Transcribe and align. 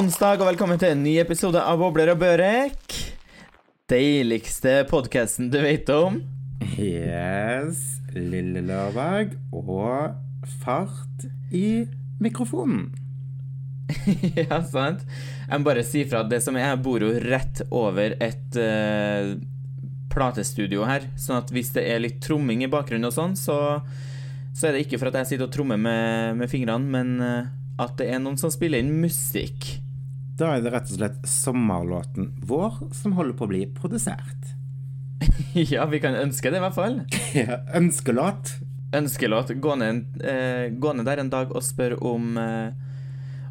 Onsdag 0.00 0.40
og 0.40 0.46
velkommen 0.48 0.78
til 0.80 0.94
en 0.94 1.02
ny 1.04 1.18
episode 1.20 1.60
av 1.60 1.76
Bobler 1.76 2.08
og 2.14 2.22
Børek. 2.22 2.94
Deiligste 3.90 4.78
podkasten 4.88 5.50
du 5.52 5.58
vet 5.60 5.90
om. 5.92 6.14
Yes, 6.80 7.82
lille 8.14 8.62
lørdag 8.64 9.34
og 9.52 10.14
fart 10.62 11.26
i 11.52 11.82
mikrofonen. 12.22 12.86
ja, 14.40 14.62
sant? 14.64 15.04
Jeg 15.04 15.52
må 15.60 15.68
bare 15.68 15.84
si 15.84 16.06
fra 16.08 16.22
at 16.24 16.32
det 16.32 16.40
som 16.46 16.56
er, 16.56 16.70
jeg 16.70 16.80
bor 16.86 17.04
jo 17.04 17.12
rett 17.26 17.60
over 17.68 18.16
et 18.24 18.56
uh, 18.56 19.36
platestudio 20.14 20.88
her. 20.88 21.10
Sånn 21.20 21.42
at 21.42 21.52
hvis 21.52 21.74
det 21.76 21.84
er 21.92 22.00
litt 22.06 22.22
tromming 22.24 22.64
i 22.64 22.72
bakgrunnen 22.72 23.10
og 23.10 23.18
sånn, 23.18 23.36
så, 23.36 23.82
så 24.56 24.70
er 24.70 24.78
det 24.78 24.86
ikke 24.86 25.02
for 25.02 25.12
at 25.12 25.20
jeg 25.20 25.34
sitter 25.34 25.50
og 25.50 25.54
trommer 25.58 25.84
med, 25.90 26.40
med 26.40 26.48
fingrene, 26.48 26.88
men 26.88 27.16
uh, 27.20 27.54
at 27.84 28.00
det 28.00 28.08
er 28.14 28.24
noen 28.24 28.40
som 28.40 28.48
spiller 28.52 28.80
inn 28.80 28.96
musikk. 29.04 29.74
Da 30.40 30.54
er 30.56 30.62
det 30.64 30.70
rett 30.72 30.88
og 30.88 30.96
slett 30.96 31.18
sommerlåten 31.28 32.30
vår 32.48 32.78
som 32.96 33.12
holder 33.18 33.36
på 33.36 33.44
å 33.44 33.50
bli 33.50 33.60
produsert. 33.76 34.54
ja, 35.52 35.84
vi 35.90 36.00
kan 36.00 36.16
ønske 36.16 36.48
det 36.48 36.56
i 36.56 36.62
hvert 36.64 36.76
fall. 36.76 36.94
Ønskelåt. 37.80 38.54
Ønskelåt. 38.96 39.52
Gå 39.60 39.74
ned, 39.76 40.06
eh, 40.24 40.70
gå 40.72 40.94
ned 40.96 41.04
der 41.04 41.20
en 41.20 41.32
dag 41.32 41.52
og 41.52 41.64
spør 41.64 41.98
om, 42.08 42.38
eh, 42.40 42.72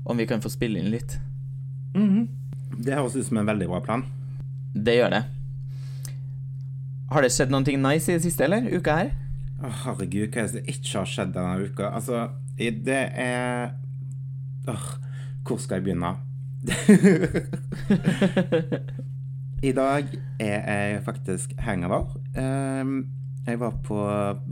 om 0.01 0.17
vi 0.17 0.25
kan 0.25 0.41
få 0.41 0.49
spille 0.49 0.81
inn 0.81 0.89
litt. 0.89 1.19
Mhm. 1.93 2.25
Det 2.79 2.95
høres 2.95 3.17
ut 3.17 3.27
som 3.27 3.37
en 3.37 3.49
veldig 3.49 3.67
bra 3.69 3.81
plan. 3.85 4.05
Det 4.73 4.95
gjør 4.97 5.13
det. 5.13 5.23
Har 7.09 7.25
det 7.25 7.31
skjedd 7.33 7.53
noen 7.53 7.65
ting 7.65 7.81
nice 7.81 8.09
i 8.09 8.15
det 8.17 8.23
siste, 8.23 8.45
eller? 8.45 8.65
Uka 8.69 8.95
her? 8.95 9.11
Å, 9.61 9.69
herregud, 9.83 10.31
hva 10.31 10.41
er 10.41 10.47
det 10.47 10.51
som 10.55 10.73
ikke 10.73 10.97
har 10.97 11.13
skjedd 11.13 11.33
denne 11.37 11.69
uka? 11.69 11.91
Altså, 11.93 12.29
det 12.57 13.03
er 13.13 13.75
Åh, 14.69 14.89
hvor 15.45 15.57
skal 15.61 15.79
jeg 15.79 15.87
begynne? 15.89 16.28
I 19.63 19.71
dag 19.75 20.09
er 20.39 20.59
jeg 20.67 21.03
faktisk 21.05 21.53
hangover. 21.59 22.11
Ehm, 22.37 23.07
Jeg 23.47 23.57
var 23.59 23.71
på 23.81 23.97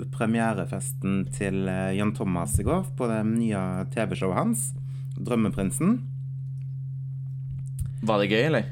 premierefesten 0.09 1.28
til 1.35 1.67
eh, 1.69 1.94
Jan 1.97 2.16
Thomas 2.16 2.55
i 2.59 2.63
går, 2.66 2.88
på 2.97 3.05
det 3.11 3.19
nye 3.28 3.85
TV-showet 3.94 4.38
hans, 4.39 4.73
'Drømmeprinsen'. 5.19 6.00
Var 8.02 8.17
det 8.19 8.30
gøy, 8.31 8.45
eller? 8.47 8.63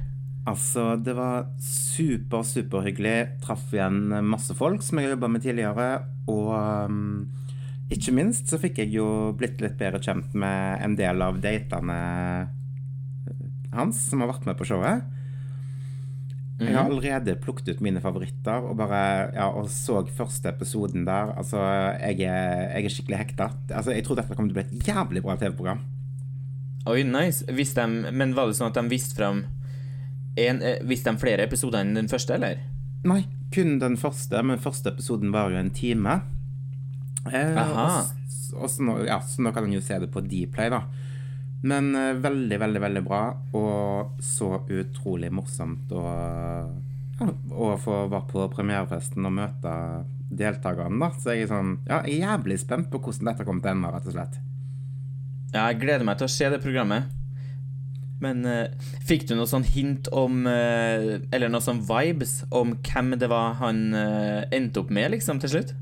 Altså, 0.48 0.96
det 0.98 1.16
var 1.18 1.46
super, 1.60 2.42
superhyggelig. 2.42 3.42
Traff 3.42 3.74
igjen 3.74 4.14
masse 4.26 4.54
folk 4.58 4.82
som 4.82 4.98
jeg 4.98 5.08
har 5.10 5.16
jobba 5.16 5.28
med 5.28 5.42
tidligere. 5.42 5.88
Og 6.28 6.50
um, 6.90 7.28
ikke 7.92 8.14
minst 8.16 8.50
så 8.50 8.58
fikk 8.62 8.78
jeg 8.82 8.94
jo 8.96 9.34
blitt 9.38 9.62
litt 9.62 9.78
bedre 9.78 10.00
kjent 10.02 10.34
med 10.34 10.82
en 10.86 10.96
del 10.96 11.22
av 11.22 11.38
datene 11.42 11.98
hans 13.78 14.00
som 14.10 14.24
har 14.24 14.32
vært 14.32 14.48
med 14.48 14.58
på 14.60 14.68
showet. 14.68 15.06
Jeg 16.56 16.72
har 16.72 16.88
allerede 16.88 17.34
plukket 17.44 17.74
ut 17.76 17.82
mine 17.84 18.00
favoritter 18.00 18.64
og 18.64 18.78
bare 18.80 19.00
ja, 19.36 19.50
og 19.52 19.68
så 19.72 20.00
første 20.16 20.54
episoden 20.54 21.04
der. 21.08 21.34
Altså, 21.36 21.60
jeg 22.00 22.24
er, 22.24 22.70
jeg 22.78 22.88
er 22.88 22.94
skikkelig 22.94 23.20
hekta. 23.20 23.50
Altså, 23.74 23.92
jeg 23.92 24.06
tror 24.08 24.22
dette 24.22 24.38
kommer 24.38 24.54
til 24.54 24.56
å 24.56 24.62
bli 24.62 24.80
et 24.80 24.88
jævlig 24.88 25.24
bra 25.26 25.36
TV-program. 25.42 25.84
Oi, 26.88 27.02
nice. 27.10 27.44
Visste 27.58 27.84
de, 27.84 28.14
men 28.16 28.36
var 28.38 28.48
det 28.48 28.56
sånn 28.56 28.72
at 28.72 28.80
de 28.80 28.86
visste 28.92 29.18
fram 29.18 29.44
en, 30.40 30.62
eh, 30.62 30.80
Visste 30.88 31.12
de 31.12 31.20
flere 31.20 31.44
episoder 31.48 31.84
enn 31.84 31.96
den 31.98 32.12
første, 32.12 32.38
eller? 32.38 32.62
Nei, 33.08 33.26
kun 33.54 33.80
den 33.82 34.00
første, 34.00 34.40
men 34.44 34.62
første 34.62 34.94
episoden 34.94 35.36
var 35.36 35.52
jo 35.52 35.60
en 35.60 35.74
time. 35.76 36.22
Eh, 37.32 37.58
Aha. 37.58 37.88
og 38.00 38.24
og 38.56 38.70
så 38.72 38.86
nå, 38.86 38.94
ja, 39.08 39.18
så 39.20 39.44
nå 39.44 39.52
kan 39.52 39.66
en 39.68 39.74
jo 39.76 39.82
se 39.84 39.98
det 40.00 40.12
på 40.14 40.22
Dplay, 40.24 40.70
da. 40.72 40.86
Men 41.66 41.96
eh, 41.98 42.14
veldig, 42.22 42.60
veldig, 42.62 42.82
veldig 42.84 43.04
bra, 43.06 43.22
og 43.58 44.22
så 44.24 44.52
utrolig 44.70 45.32
morsomt 45.34 45.92
å, 45.98 46.06
å 47.26 47.70
få 47.82 48.04
være 48.12 48.28
på 48.30 48.46
premierefesten 48.54 49.26
og 49.26 49.34
møte 49.40 49.74
deltakerne, 50.30 51.00
da. 51.02 51.12
Så 51.18 51.34
jeg 51.34 51.48
er 51.48 51.54
sånn, 51.54 51.78
ja, 51.90 52.04
jeg 52.06 52.20
er 52.20 52.30
jævlig 52.30 52.60
spent 52.62 52.92
på 52.94 53.02
hvordan 53.02 53.32
dette 53.32 53.48
kommer 53.48 53.66
til 53.66 53.74
å 53.74 53.78
ende, 53.78 53.94
rett 53.96 54.10
og 54.10 54.18
slett. 54.18 54.42
Ja, 55.56 55.70
jeg 55.70 55.80
gleder 55.82 56.06
meg 56.06 56.20
til 56.20 56.28
å 56.28 56.36
se 56.36 56.50
det 56.52 56.62
programmet. 56.62 57.10
Men 58.24 58.46
uh, 58.48 58.92
fikk 59.08 59.26
du 59.28 59.34
noe 59.36 59.50
sånn 59.50 59.66
hint 59.68 60.08
om 60.16 60.46
uh, 60.48 61.18
Eller 61.36 61.50
noe 61.52 61.60
sånn 61.60 61.82
vibes 61.84 62.38
om 62.48 62.72
hvem 62.80 63.12
det 63.20 63.28
var 63.28 63.58
han 63.60 63.90
uh, 63.92 64.46
endte 64.56 64.80
opp 64.80 64.94
med, 64.94 65.12
liksom, 65.18 65.42
til 65.44 65.52
slutt? 65.52 65.74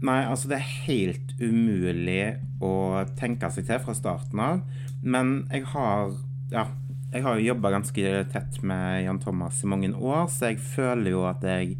Nei, 0.00 0.20
altså 0.24 0.48
det 0.48 0.56
er 0.56 0.76
helt 0.86 1.32
umulig 1.40 2.22
å 2.64 3.02
tenke 3.20 3.50
seg 3.52 3.66
til 3.68 3.80
fra 3.84 3.94
starten 3.96 4.40
av. 4.40 4.62
Men 5.02 5.42
jeg 5.52 5.66
har 5.74 6.14
Ja, 6.50 6.66
jeg 7.12 7.24
har 7.24 7.38
jo 7.38 7.48
jobba 7.50 7.72
ganske 7.74 8.12
tett 8.32 8.60
med 8.66 9.04
Jan 9.04 9.20
Thomas 9.22 9.60
i 9.62 9.68
mange 9.70 9.90
år, 9.94 10.28
så 10.30 10.50
jeg 10.50 10.60
føler 10.62 11.12
jo 11.12 11.24
at 11.28 11.42
jeg 11.46 11.76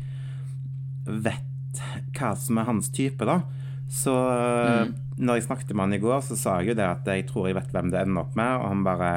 vet 1.06 1.80
hva 2.18 2.32
som 2.38 2.58
er 2.58 2.68
hans 2.68 2.90
type, 2.94 3.26
da. 3.26 3.40
Så 3.90 4.14
når 5.18 5.38
jeg 5.38 5.46
snakket 5.48 5.72
med 5.74 5.84
han 5.86 5.96
i 5.96 6.02
går, 6.02 6.20
så 6.26 6.38
sa 6.38 6.56
jeg 6.60 6.72
jo 6.72 6.78
det 6.78 6.86
at 6.86 7.08
jeg 7.10 7.26
tror 7.30 7.48
jeg 7.48 7.58
vet 7.58 7.72
hvem 7.74 7.90
det 7.92 8.02
ender 8.02 8.24
opp 8.24 8.36
med, 8.38 8.50
og 8.58 8.66
han 8.70 8.84
bare 8.86 9.12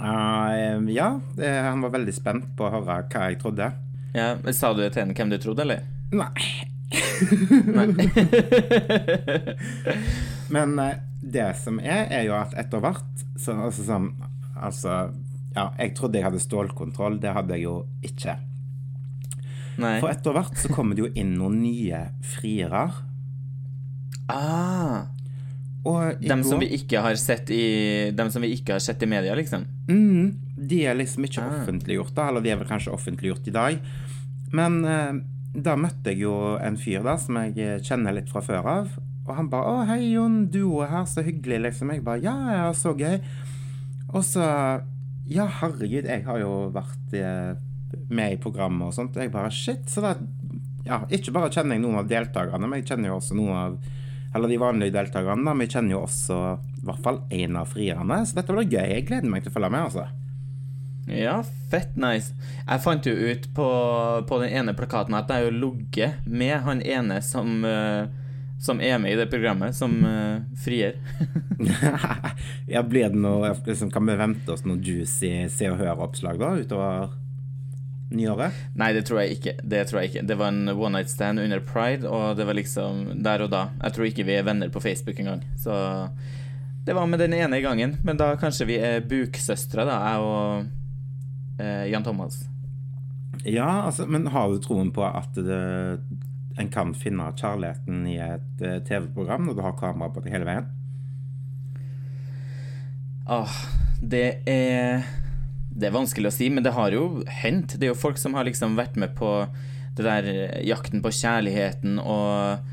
uh, 0.00 0.88
Ja, 0.92 1.10
det, 1.36 1.52
han 1.68 1.84
var 1.84 1.94
veldig 1.96 2.16
spent 2.16 2.50
på 2.56 2.68
å 2.68 2.72
høre 2.76 3.00
hva 3.08 3.28
jeg 3.28 3.40
trodde. 3.42 3.70
Ja, 4.16 4.34
men 4.40 4.56
Sa 4.56 4.72
du 4.72 4.82
til 4.84 5.00
henne 5.02 5.16
hvem 5.16 5.32
du 5.32 5.40
trodde, 5.40 5.64
eller? 5.64 5.84
Nei. 6.12 6.67
Men 10.54 10.78
eh, 10.78 10.94
det 11.22 11.48
som 11.62 11.78
er, 11.82 12.06
er 12.14 12.22
jo 12.28 12.34
at 12.38 12.54
etter 12.58 12.82
hvert 12.82 13.24
så, 13.38 13.54
altså, 13.68 13.84
sånn, 13.88 14.10
altså 14.56 14.94
Ja, 15.56 15.68
jeg 15.80 15.94
trodde 15.98 16.18
jeg 16.20 16.26
hadde 16.28 16.40
stålkontroll. 16.42 17.18
Det 17.20 17.32
hadde 17.34 17.56
jeg 17.56 17.64
jo 17.66 17.76
ikke. 18.06 18.34
Nei. 19.82 19.96
For 20.02 20.10
etter 20.12 20.34
hvert 20.36 20.58
så 20.60 20.70
kommer 20.74 20.96
det 20.98 21.04
jo 21.06 21.12
inn 21.18 21.32
noen 21.38 21.56
nye 21.62 22.00
friere. 22.36 22.84
Ah, 24.30 25.06
Og 25.88 26.20
dem 26.20 26.42
som 26.44 26.60
vi 26.60 26.68
ikke 26.76 27.00
har 27.00 27.16
sett 27.16 27.48
i 27.54 28.10
Dem 28.12 28.28
som 28.34 28.42
vi 28.44 28.50
ikke 28.58 28.74
har 28.76 28.82
sett 28.84 29.00
i 29.02 29.08
media, 29.08 29.32
liksom? 29.38 29.62
Mm, 29.88 30.34
de 30.68 30.82
er 30.90 30.98
liksom 30.98 31.24
ikke 31.24 31.40
Ah. 31.46 31.54
offentliggjort, 31.62 32.12
da. 32.14 32.28
Eller 32.28 32.40
de 32.44 32.50
er 32.52 32.58
vel 32.60 32.68
kanskje 32.68 32.92
offentliggjort 32.92 33.46
i 33.48 33.54
dag. 33.54 33.78
Men 34.52 34.84
eh, 34.84 35.12
da 35.54 35.76
møtte 35.80 36.12
jeg 36.12 36.22
jo 36.26 36.34
en 36.60 36.76
fyr 36.80 37.04
da 37.06 37.16
som 37.20 37.38
jeg 37.40 37.56
eh, 37.62 37.78
kjenner 37.84 38.16
litt 38.16 38.30
fra 38.30 38.42
før 38.44 38.68
av. 38.68 38.90
Og 39.28 39.34
han 39.36 39.50
bare 39.52 39.68
'Å, 39.68 39.86
hei, 39.90 40.12
Jon. 40.14 40.46
Du 40.48 40.80
er 40.82 40.88
her. 40.92 41.04
Så 41.04 41.24
hyggelig', 41.24 41.62
liksom. 41.68 41.92
Jeg 41.92 42.04
bare 42.04 42.20
'Ja, 42.20 42.36
ja, 42.52 42.72
så 42.72 42.94
gøy'. 42.96 43.20
Og 44.14 44.24
så 44.24 44.82
Ja, 45.28 45.44
herregud, 45.46 46.06
jeg 46.08 46.24
har 46.24 46.38
jo 46.38 46.70
vært 46.72 47.12
eh, 47.12 47.54
med 48.08 48.32
i 48.32 48.36
programmet 48.36 48.86
og 48.88 48.94
sånt. 48.94 49.14
Jeg 49.14 49.30
bare 49.30 49.50
Shit. 49.50 49.84
Så 49.86 50.00
da 50.00 50.14
Ja, 50.86 51.04
ikke 51.10 51.32
bare 51.32 51.50
kjenner 51.50 51.76
jeg 51.76 51.82
noen 51.82 51.98
av 51.98 52.08
deltakerne, 52.08 52.66
men 52.66 52.80
jeg 52.80 52.86
kjenner 52.88 53.08
jo 53.08 53.16
også 53.18 53.34
noen 53.36 53.56
av 53.56 53.78
Eller 54.34 54.48
de 54.48 54.56
vanlige 54.58 54.92
deltakerne, 54.92 55.44
da, 55.44 55.54
men 55.54 55.66
jeg 55.66 55.70
kjenner 55.70 55.90
jo 55.90 56.02
også 56.04 56.58
i 56.82 56.84
hvert 56.84 57.02
fall 57.02 57.20
én 57.30 57.56
av 57.56 57.66
frierne. 57.66 58.26
Så 58.26 58.34
dette 58.34 58.52
blir 58.52 58.68
gøy. 58.68 58.88
Jeg 58.88 59.06
gleder 59.06 59.28
meg 59.28 59.42
til 59.42 59.50
å 59.50 59.54
følge 59.54 59.70
med, 59.70 59.84
altså. 59.88 60.06
Ja, 61.10 61.42
fett 61.70 61.96
nice. 61.96 62.34
Jeg 62.66 62.82
fant 62.84 63.06
jo 63.06 63.12
ut 63.12 63.48
på, 63.54 63.68
på 64.28 64.38
den 64.42 64.54
ene 64.60 64.74
plakaten 64.76 65.16
at 65.16 65.30
jeg 65.32 65.48
har 65.48 65.54
ligget 65.54 66.26
med 66.26 66.56
han 66.66 66.82
ene 66.82 67.20
som, 67.24 67.62
uh, 67.64 68.08
som 68.60 68.82
er 68.84 68.98
med 69.00 69.14
i 69.14 69.20
det 69.20 69.28
programmet, 69.32 69.76
som 69.76 69.94
uh, 70.04 70.42
frier. 70.64 70.98
ja, 72.74 72.82
blir 72.82 73.08
det 73.08 73.18
noe 73.18 73.54
liksom, 73.66 73.90
Kan 73.90 74.06
vi 74.06 74.18
vente 74.18 74.52
oss 74.52 74.62
noe 74.68 74.78
juicy 74.78 75.48
Se 75.50 75.66
og 75.72 75.80
Hør-oppslag 75.80 76.38
da 76.38 76.52
utover 76.60 77.16
nyåret? 78.14 78.54
Nei, 78.78 78.92
det 78.96 79.06
tror. 79.08 79.24
Det 79.62 79.84
tror 79.88 80.02
jeg 80.02 80.12
ikke. 80.12 80.26
Det 80.28 80.38
var 80.38 80.52
en 80.52 80.74
one 80.74 80.98
night 80.98 81.12
stand 81.12 81.40
under 81.40 81.60
pride, 81.64 82.08
og 82.08 82.36
det 82.38 82.46
var 82.48 82.56
liksom 82.56 83.22
der 83.24 83.44
og 83.44 83.52
da. 83.52 83.68
Jeg 83.82 83.96
tror 83.96 84.10
ikke 84.10 84.28
vi 84.28 84.36
er 84.38 84.46
venner 84.48 84.72
på 84.72 84.82
Facebook 84.84 85.20
engang. 85.20 85.44
Så 85.60 85.76
det 86.88 86.94
var 86.96 87.06
med 87.06 87.20
den 87.20 87.34
ene 87.36 87.60
gangen. 87.60 87.98
Men 88.04 88.16
da 88.16 88.32
kanskje 88.40 88.68
vi 88.68 88.78
er 88.80 89.04
buksøstre, 89.04 89.84
da, 89.84 89.98
jeg 90.08 90.24
og 90.24 90.77
Jan 91.58 92.04
Thomas. 92.06 92.42
Ja, 93.46 93.86
altså, 93.86 94.06
men 94.06 94.26
har 94.32 94.50
du 94.50 94.58
troen 94.62 94.90
på 94.94 95.04
at 95.06 95.36
det, 95.36 95.58
en 96.58 96.70
kan 96.72 96.94
finne 96.96 97.30
kjærligheten 97.38 98.02
i 98.10 98.16
et 98.22 98.64
eh, 98.64 98.80
TV-program 98.86 99.46
når 99.46 99.58
du 99.58 99.62
har 99.64 99.78
kamera 99.78 100.10
på 100.12 100.24
deg 100.24 100.34
hele 100.34 100.48
veien? 100.48 100.68
Åh, 103.28 103.56
det 104.00 104.28
er 104.48 105.04
Det 105.68 105.86
er 105.86 105.94
vanskelig 105.94 106.30
å 106.30 106.34
si, 106.34 106.48
men 106.50 106.64
det 106.64 106.72
har 106.74 106.90
jo 106.90 107.22
hendt. 107.30 107.76
Det 107.78 107.86
er 107.86 107.92
jo 107.92 108.00
folk 108.00 108.18
som 108.18 108.34
har 108.34 108.48
liksom 108.48 108.74
vært 108.74 108.96
med 108.98 109.12
på 109.14 109.30
det 109.94 110.06
der 110.06 110.26
eh, 110.32 110.64
jakten 110.66 111.04
på 111.04 111.12
kjærligheten 111.14 112.00
og, 112.02 112.64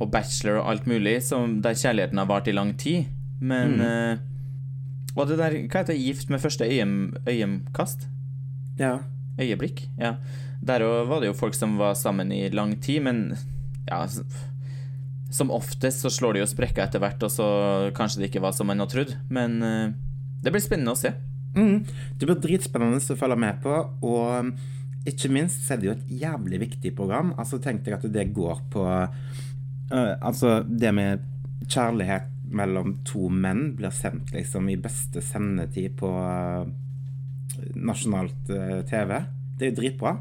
og 0.00 0.10
bachelor 0.10 0.58
og 0.58 0.72
alt 0.72 0.88
mulig, 0.90 1.20
som, 1.22 1.60
der 1.62 1.78
kjærligheten 1.78 2.18
har 2.18 2.26
vart 2.26 2.50
i 2.50 2.56
lang 2.56 2.74
tid. 2.78 3.06
Men 3.38 3.78
eh, 3.78 4.18
Og 5.16 5.28
det 5.28 5.40
der 5.40 5.58
Hva 5.66 5.82
heter 5.82 5.92
det? 5.92 6.00
Gift 6.00 6.30
med 6.32 6.40
første 6.40 6.64
øyem, 6.64 7.12
øyemkast? 7.28 8.08
Ja. 8.78 8.98
Øyeblikk? 9.40 9.86
Ja. 10.00 10.16
Der 10.62 10.84
òg 10.86 11.10
var 11.10 11.20
det 11.20 11.32
jo 11.32 11.36
folk 11.36 11.54
som 11.58 11.76
var 11.80 11.94
sammen 11.98 12.32
i 12.32 12.48
lang 12.48 12.76
tid, 12.80 13.02
men 13.02 13.36
ja 13.88 14.06
som 15.32 15.50
oftest 15.50 16.04
så 16.04 16.10
slår 16.12 16.36
det 16.36 16.42
jo 16.42 16.50
sprekker 16.50 16.84
etter 16.84 17.00
hvert, 17.02 17.22
og 17.24 17.32
så 17.32 17.46
kanskje 17.96 18.22
det 18.22 18.30
ikke 18.30 18.42
var 18.44 18.54
som 18.56 18.70
en 18.70 18.82
hadde 18.82 18.92
trodd. 18.92 19.14
Men 19.32 19.62
eh, 19.64 19.94
det 20.44 20.52
blir 20.52 20.62
spennende 20.62 20.92
å 20.92 20.98
se. 20.98 21.14
Mm. 21.56 21.84
Det 22.18 22.28
blir 22.28 22.40
dritspennende 22.40 23.00
å 23.00 23.18
følge 23.18 23.38
med 23.40 23.62
på, 23.64 23.78
og 24.04 25.08
ikke 25.08 25.32
minst 25.32 25.64
så 25.64 25.74
er 25.74 25.80
det 25.80 25.88
jo 25.88 25.94
et 25.96 26.12
jævlig 26.22 26.60
viktig 26.66 26.92
program. 26.98 27.32
Altså 27.40 27.60
Tenk 27.62 27.82
deg 27.86 27.96
at 27.96 28.06
det 28.12 28.28
går 28.36 28.60
på 28.72 28.84
uh, 28.86 30.14
Altså, 30.22 30.60
det 30.64 30.92
med 30.94 31.24
kjærlighet 31.68 32.28
mellom 32.56 32.98
to 33.08 33.28
menn 33.32 33.72
blir 33.78 33.92
sendt 33.94 34.32
liksom 34.34 34.68
i 34.72 34.78
beste 34.80 35.22
sendetid 35.24 35.96
på 36.00 36.10
øh, 36.12 36.68
nasjonalt 37.76 38.50
øh, 38.50 38.82
TV. 38.88 39.22
Det 39.58 39.66
er 39.66 39.72
jo 39.72 39.78
dritbra. 39.80 40.16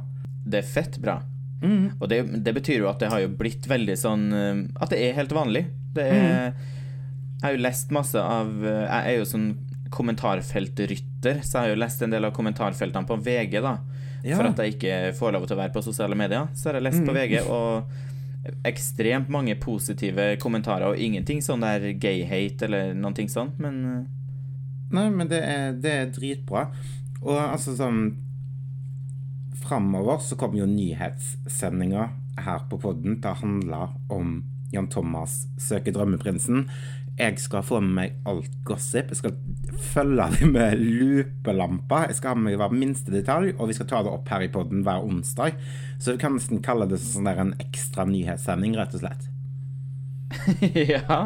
Det 0.45 0.61
er 0.61 0.67
fett 0.67 0.97
bra. 1.01 1.19
Mm. 1.61 1.97
Og 1.99 2.07
det, 2.09 2.23
det 2.41 2.53
betyr 2.57 2.81
jo 2.81 2.89
at 2.89 3.01
det 3.01 3.11
har 3.11 3.21
jo 3.21 3.33
blitt 3.37 3.67
veldig 3.69 3.93
sånn 3.99 4.23
eh, 4.33 4.61
At 4.81 4.93
det 4.93 5.01
er 5.05 5.17
helt 5.19 5.33
vanlig. 5.35 5.67
Det 5.93 6.07
er 6.09 6.23
Jeg 6.23 7.43
har 7.43 7.53
jo 7.53 7.61
lest 7.61 7.91
masse 7.93 8.17
av 8.17 8.49
eh, 8.65 8.87
Jeg 8.87 9.11
er 9.11 9.19
jo 9.19 9.27
sånn 9.29 9.51
kommentarfeltrytter, 9.91 11.41
så 11.43 11.57
jeg 11.57 11.65
har 11.65 11.73
jo 11.73 11.79
lest 11.81 12.01
en 12.01 12.13
del 12.13 12.23
av 12.23 12.31
kommentarfeltene 12.31 13.03
på 13.09 13.17
VG, 13.25 13.57
da. 13.59 13.73
Ja. 14.23 14.37
For 14.37 14.47
at 14.47 14.61
jeg 14.63 14.77
ikke 14.77 14.99
får 15.17 15.33
lov 15.35 15.49
til 15.49 15.57
å 15.57 15.59
være 15.59 15.73
på 15.75 15.83
sosiale 15.83 16.15
medier. 16.15 16.45
Så 16.55 16.69
har 16.69 16.77
jeg 16.79 16.85
lest 16.85 17.03
på 17.03 17.15
VG, 17.17 17.33
og 17.51 17.91
ekstremt 18.65 19.29
mange 19.29 19.55
positive 19.61 20.35
kommentarer, 20.41 20.89
og 20.89 21.01
ingenting 21.01 21.43
sånn 21.45 21.65
der 21.65 21.91
gay-hate 22.01 22.65
eller 22.67 22.95
noen 22.97 23.17
ting 23.17 23.29
sånn, 23.31 23.53
men 23.61 23.85
eh, 23.85 24.01
Nei, 24.91 25.05
men 25.07 25.29
det 25.31 25.37
er, 25.47 25.69
det 25.79 25.91
er 25.95 26.09
dritbra. 26.11 26.65
Og 27.21 27.37
altså 27.39 27.77
sånn 27.77 28.09
Framover 29.61 30.17
så 30.19 30.35
kommer 30.35 30.59
jo 30.59 30.65
nyhetssendinger 30.67 32.09
her 32.43 32.65
på 32.67 32.79
podden 32.81 33.21
til 33.21 33.31
å 33.31 33.39
handle 33.39 33.81
om 34.11 34.33
Jan 34.71 34.89
Thomas 34.91 35.45
søker 35.59 35.95
drømmeprinsen. 35.95 36.65
Jeg 37.19 37.37
skal 37.43 37.63
få 37.65 37.81
med 37.83 37.93
meg 37.97 38.29
alt 38.29 38.53
gossip. 38.65 39.11
Jeg 39.11 39.19
skal 39.19 39.35
følge 39.91 40.27
det 40.37 40.47
med 40.49 40.79
lupelampa. 40.79 42.05
Jeg 42.09 42.17
skal 42.17 42.33
ha 42.33 42.39
med 42.39 42.51
meg 42.51 42.61
hver 42.61 42.73
minste 42.73 43.13
detalj, 43.13 43.51
og 43.57 43.69
vi 43.69 43.75
skal 43.77 43.89
ta 43.91 44.01
det 44.05 44.13
opp 44.13 44.31
her 44.31 44.45
i 44.45 44.51
podden 44.53 44.85
hver 44.87 45.05
onsdag. 45.05 45.59
Så 46.01 46.15
vi 46.15 46.21
kan 46.23 46.35
nesten 46.37 46.63
kalle 46.65 46.87
det 46.89 47.01
sånn 47.03 47.29
der 47.29 47.43
en 47.43 47.53
ekstra 47.61 48.07
nyhetssending, 48.09 48.77
rett 48.79 48.95
og 48.97 49.03
slett. 49.03 49.27
ja. 50.95 51.17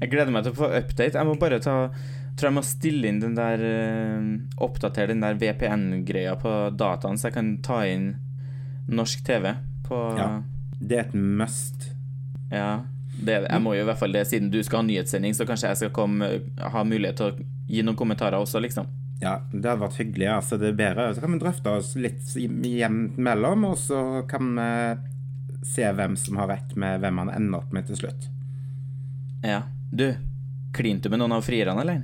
Jeg 0.00 0.10
gleder 0.12 0.32
meg 0.32 0.46
til 0.46 0.54
å 0.54 0.60
få 0.62 0.70
update. 0.70 1.18
Jeg 1.18 1.28
må 1.28 1.38
bare 1.40 1.62
ta 1.62 1.78
Tror 2.34 2.48
jeg 2.48 2.54
må 2.56 2.62
stille 2.66 3.06
inn 3.06 3.20
den 3.22 3.36
der 3.38 3.60
eh, 3.62 4.24
Oppdatere 4.66 5.12
den 5.12 5.22
der 5.22 5.36
VPN-greia 5.38 6.32
på 6.42 6.54
dataen, 6.74 7.14
så 7.14 7.28
jeg 7.28 7.36
kan 7.36 7.52
ta 7.62 7.84
inn 7.86 8.08
norsk 8.90 9.22
TV 9.26 9.52
på 9.86 10.00
Ja. 10.18 10.32
Det 10.74 10.98
er 10.98 11.04
et 11.04 11.14
must. 11.14 11.86
Ja, 12.50 12.82
det, 13.26 13.38
jeg 13.48 13.62
må 13.62 13.74
jo 13.76 13.84
i 13.84 13.86
hvert 13.88 14.00
fall 14.00 14.14
det, 14.14 14.24
siden 14.30 14.52
du 14.52 14.60
skal 14.64 14.82
ha 14.82 14.86
nyhetssending, 14.88 15.34
så 15.36 15.46
kanskje 15.48 15.72
jeg 15.72 15.80
skal 15.82 15.96
komme, 15.96 16.30
ha 16.60 16.84
mulighet 16.86 17.20
til 17.20 17.30
å 17.30 17.48
gi 17.70 17.84
noen 17.84 17.98
kommentarer 17.98 18.40
også, 18.40 18.62
liksom. 18.64 18.86
Ja, 19.22 19.38
det 19.52 19.64
hadde 19.64 19.84
vært 19.84 20.00
hyggelig. 20.02 20.28
altså 20.28 20.58
Det 20.60 20.72
er 20.72 20.78
bedre. 20.78 21.14
Så 21.14 21.22
kan 21.22 21.32
vi 21.32 21.38
drøfte 21.40 21.74
oss 21.78 21.90
litt 21.96 22.34
jevnt 22.36 23.16
mellom, 23.16 23.64
og 23.70 23.78
så 23.80 23.98
kan 24.28 24.44
vi 24.58 24.70
se 25.64 25.86
hvem 25.96 26.16
som 26.20 26.36
har 26.42 26.50
rett 26.50 26.74
med 26.76 27.00
hvem 27.00 27.18
han 27.22 27.32
ender 27.32 27.58
opp 27.62 27.72
med 27.72 27.86
til 27.88 27.96
slutt. 28.02 28.22
Ja. 29.44 29.62
Du, 29.94 30.10
klinte 30.76 31.08
du 31.08 31.12
med 31.14 31.20
noen 31.22 31.38
av 31.38 31.46
frierne, 31.46 31.80
eller? 31.80 32.02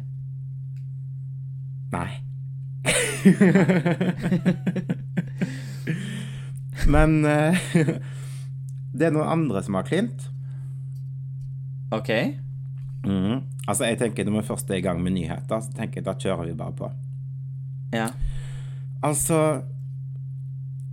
Nei. 1.91 2.11
Men 6.91 7.25
uh, 7.25 7.57
det 8.97 9.09
er 9.09 9.15
noen 9.15 9.29
andre 9.29 9.63
som 9.65 9.79
har 9.79 9.89
klint. 9.89 10.30
OK. 11.91 12.11
Mm. 13.07 13.43
Altså, 13.67 13.87
jeg 13.89 13.97
tenker 13.99 14.27
Når 14.29 14.43
vi 14.43 14.47
først 14.51 14.71
er 14.71 14.81
i 14.81 14.85
gang 14.85 15.01
med 15.03 15.15
nyheter, 15.17 15.63
så 15.65 15.73
tenker 15.77 16.01
jeg 16.01 16.07
da 16.09 16.15
kjører 16.19 16.51
vi 16.51 16.57
bare 16.59 16.77
på. 16.77 16.91
Ja. 17.95 18.11
Altså 19.03 19.63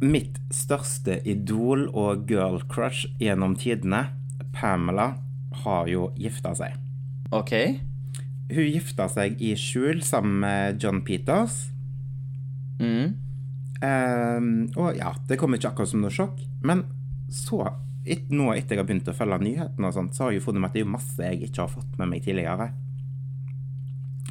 Mitt 0.01 0.37
største 0.53 1.17
idol 1.25 1.87
og 1.89 2.27
girl 2.29 2.61
crush 2.69 3.09
gjennom 3.19 3.55
tidene, 3.57 4.03
Pamela, 4.53 5.15
har 5.63 5.89
jo 5.89 6.11
gifta 6.17 6.51
seg. 6.57 6.75
OK. 7.33 7.53
Hun 8.53 8.69
gifta 8.69 9.07
seg 9.09 9.41
i 9.41 9.55
skjul 9.57 10.03
sammen 10.05 10.37
med 10.43 10.83
John 10.83 11.01
Peters. 11.05 11.71
Mm. 12.77 13.17
Um, 13.81 14.51
og 14.77 14.95
ja, 14.97 15.15
det 15.29 15.39
kom 15.41 15.57
ikke 15.57 15.71
akkurat 15.71 15.89
som 15.89 16.05
noe 16.05 16.13
sjokk. 16.13 16.45
Men 16.61 16.85
så, 17.33 17.63
et, 18.07 18.29
nå 18.31 18.51
etter 18.53 18.75
jeg 18.75 18.81
har 18.81 18.87
begynt 18.87 19.09
å 19.11 19.15
følge 19.15 19.39
nyhetene, 19.43 19.91
så 19.93 20.27
har 20.27 20.35
jeg 20.35 20.43
funnet 20.45 20.69
at 20.69 20.75
det 20.77 20.83
er 20.85 20.91
masse 20.91 21.31
jeg 21.31 21.49
ikke 21.49 21.65
har 21.65 21.73
fått 21.73 21.97
med 21.99 22.11
meg 22.11 22.23
tidligere. 22.25 22.71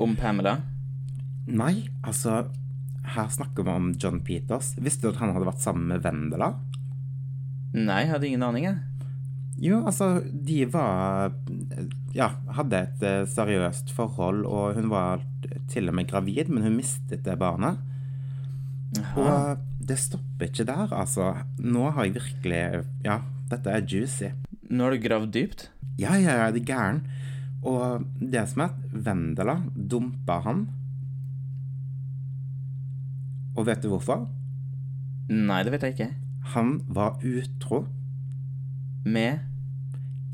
Om 0.02 0.16
Pamela? 0.18 0.58
Nei, 1.46 1.86
altså 2.04 2.48
Her 3.06 3.28
snakker 3.30 3.62
vi 3.64 3.70
om 3.70 3.92
John 4.02 4.18
Peters. 4.26 4.72
Visste 4.82 5.06
du 5.06 5.12
at 5.14 5.20
han 5.22 5.32
hadde 5.32 5.46
vært 5.46 5.62
sammen 5.62 5.86
med 5.92 6.02
Vendela? 6.04 6.50
Nei, 7.76 8.02
jeg 8.02 8.12
hadde 8.14 8.28
ingen 8.28 8.44
aning, 8.46 8.66
jeg. 8.66 8.80
Jo, 9.62 9.78
altså, 9.88 10.20
de 10.24 10.64
var 10.68 11.32
Ja, 12.16 12.32
hadde 12.58 12.82
et 12.88 13.04
eh, 13.06 13.22
seriøst 13.30 13.92
forhold, 13.96 14.44
og 14.48 14.76
hun 14.76 14.90
var 14.92 15.22
til 15.70 15.88
og 15.88 15.96
med 15.96 16.10
gravid, 16.10 16.50
men 16.52 16.66
hun 16.66 16.76
mistet 16.76 17.24
det 17.24 17.38
barnet. 17.40 17.78
Aha. 19.00 19.22
Og 19.22 19.86
det 19.86 19.98
stopper 20.00 20.50
ikke 20.50 20.66
der, 20.68 20.92
altså. 20.92 21.30
Nå 21.62 21.88
har 21.94 22.06
jeg 22.06 22.16
virkelig 22.18 22.84
Ja, 23.06 23.20
dette 23.50 23.72
er 23.72 23.86
juicy. 23.86 24.32
Nå 24.70 24.86
har 24.86 24.96
du 24.96 25.02
gravd 25.02 25.32
dypt? 25.34 25.68
Ja, 26.00 26.16
ja, 26.18 26.34
ja, 26.42 26.50
det 26.52 26.64
er 26.64 26.70
gæren. 26.72 27.02
Og 27.66 28.06
det 28.20 28.42
som 28.50 28.64
er 28.66 28.72
at 28.74 28.96
Vendela 29.06 29.56
dumpa 29.74 30.40
han. 30.44 30.66
Og 33.56 33.66
vet 33.66 33.82
du 33.82 33.90
hvorfor? 33.90 34.26
Nei, 35.32 35.62
det 35.64 35.72
vet 35.74 35.86
jeg 35.86 35.96
ikke. 35.96 36.10
Han 36.54 36.80
var 36.86 37.20
utro. 37.24 37.86
Med 39.06 39.38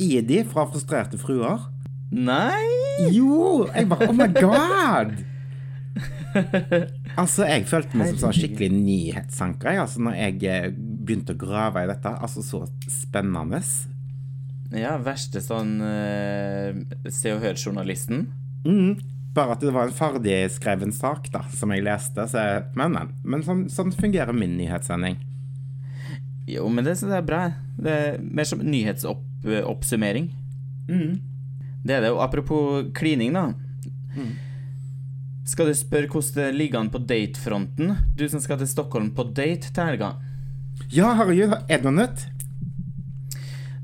Idi 0.01 0.41
fra 0.49 0.65
Frustrerte 0.69 1.21
fruer. 1.21 1.69
Nei! 2.13 3.13
Jo! 3.13 3.69
Jeg 3.73 3.89
bare 3.89 4.09
Oh 4.09 4.17
my 4.17 4.29
god! 4.37 5.15
Altså, 7.21 7.45
jeg 7.45 7.67
følte 7.69 7.99
meg 8.01 8.09
som 8.15 8.21
sånn 8.23 8.37
skikkelig 8.39 8.71
nyhetsanker 8.73 9.83
altså, 9.83 10.01
når 10.01 10.15
jeg 10.17 10.39
eh, 10.49 10.71
begynte 11.03 11.35
å 11.35 11.41
grave 11.41 11.85
i 11.85 11.91
dette. 11.91 12.13
Altså, 12.23 12.45
så 12.47 12.65
spennende. 12.91 13.63
Ja, 14.73 14.97
verste 15.03 15.43
sånn 15.45 15.75
uh, 15.85 16.73
Se 17.13 17.35
og 17.35 17.43
Hør-journalisten. 17.45 18.29
Mm. 18.65 19.01
Bare 19.37 19.57
at 19.57 19.65
det 19.65 19.73
var 19.73 19.89
en 19.89 19.97
ferdigskreven 19.97 20.93
sak 20.97 21.29
da, 21.33 21.45
som 21.57 21.73
jeg 21.73 21.85
leste. 21.87 22.27
Så 22.29 22.47
jeg, 22.47 22.65
men, 22.79 22.97
men. 22.97 23.13
Men 23.25 23.45
sånn, 23.47 23.67
sånn 23.73 23.93
fungerer 23.97 24.37
min 24.37 24.57
nyhetssending. 24.61 25.19
Jo, 26.49 26.67
men 26.69 26.85
det 26.85 26.97
syns 26.99 27.15
jeg 27.15 27.23
er 27.23 27.29
bra. 27.29 27.43
Det 27.79 27.93
er 27.93 28.23
mer 28.23 28.49
som 28.49 28.63
nyhetsoppsummering. 28.65 30.33
Mm. 30.91 31.13
Det 31.83 31.97
er 31.97 32.07
det. 32.07 32.13
Og 32.15 32.23
apropos 32.25 32.91
klining, 32.97 33.37
da. 33.37 33.51
Skal 35.49 35.71
du 35.71 35.75
spørre 35.75 36.11
hvordan 36.11 36.37
det 36.39 36.59
ligger 36.59 36.83
an 36.83 36.91
på 36.93 37.01
datefronten? 37.03 37.97
Du 38.19 38.27
som 38.31 38.43
skal 38.43 38.61
til 38.61 38.71
Stockholm 38.71 39.11
på 39.17 39.27
date 39.35 39.73
til 39.73 39.91
helga. 39.91 40.13
Ja, 40.93 41.15
herregud, 41.17 41.55
er 41.69 41.81
det 41.81 41.87
noe 41.87 41.97
nytt? 41.97 42.27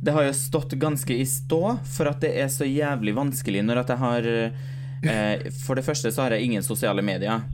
Det 0.02 0.14
har 0.14 0.28
jo 0.28 0.34
stått 0.36 0.76
ganske 0.78 1.14
i 1.14 1.26
stå 1.26 1.78
for 1.88 2.10
at 2.10 2.20
det 2.22 2.34
er 2.38 2.50
så 2.52 2.66
jævlig 2.68 3.16
vanskelig 3.16 3.64
når 3.66 3.82
at 3.82 3.92
jeg 3.92 4.02
har 4.02 4.28
eh, 4.32 5.48
For 5.64 5.78
det 5.78 5.86
første 5.86 6.12
så 6.14 6.24
har 6.24 6.36
jeg 6.36 6.46
ingen 6.48 6.64
sosiale 6.66 7.02
medier 7.02 7.46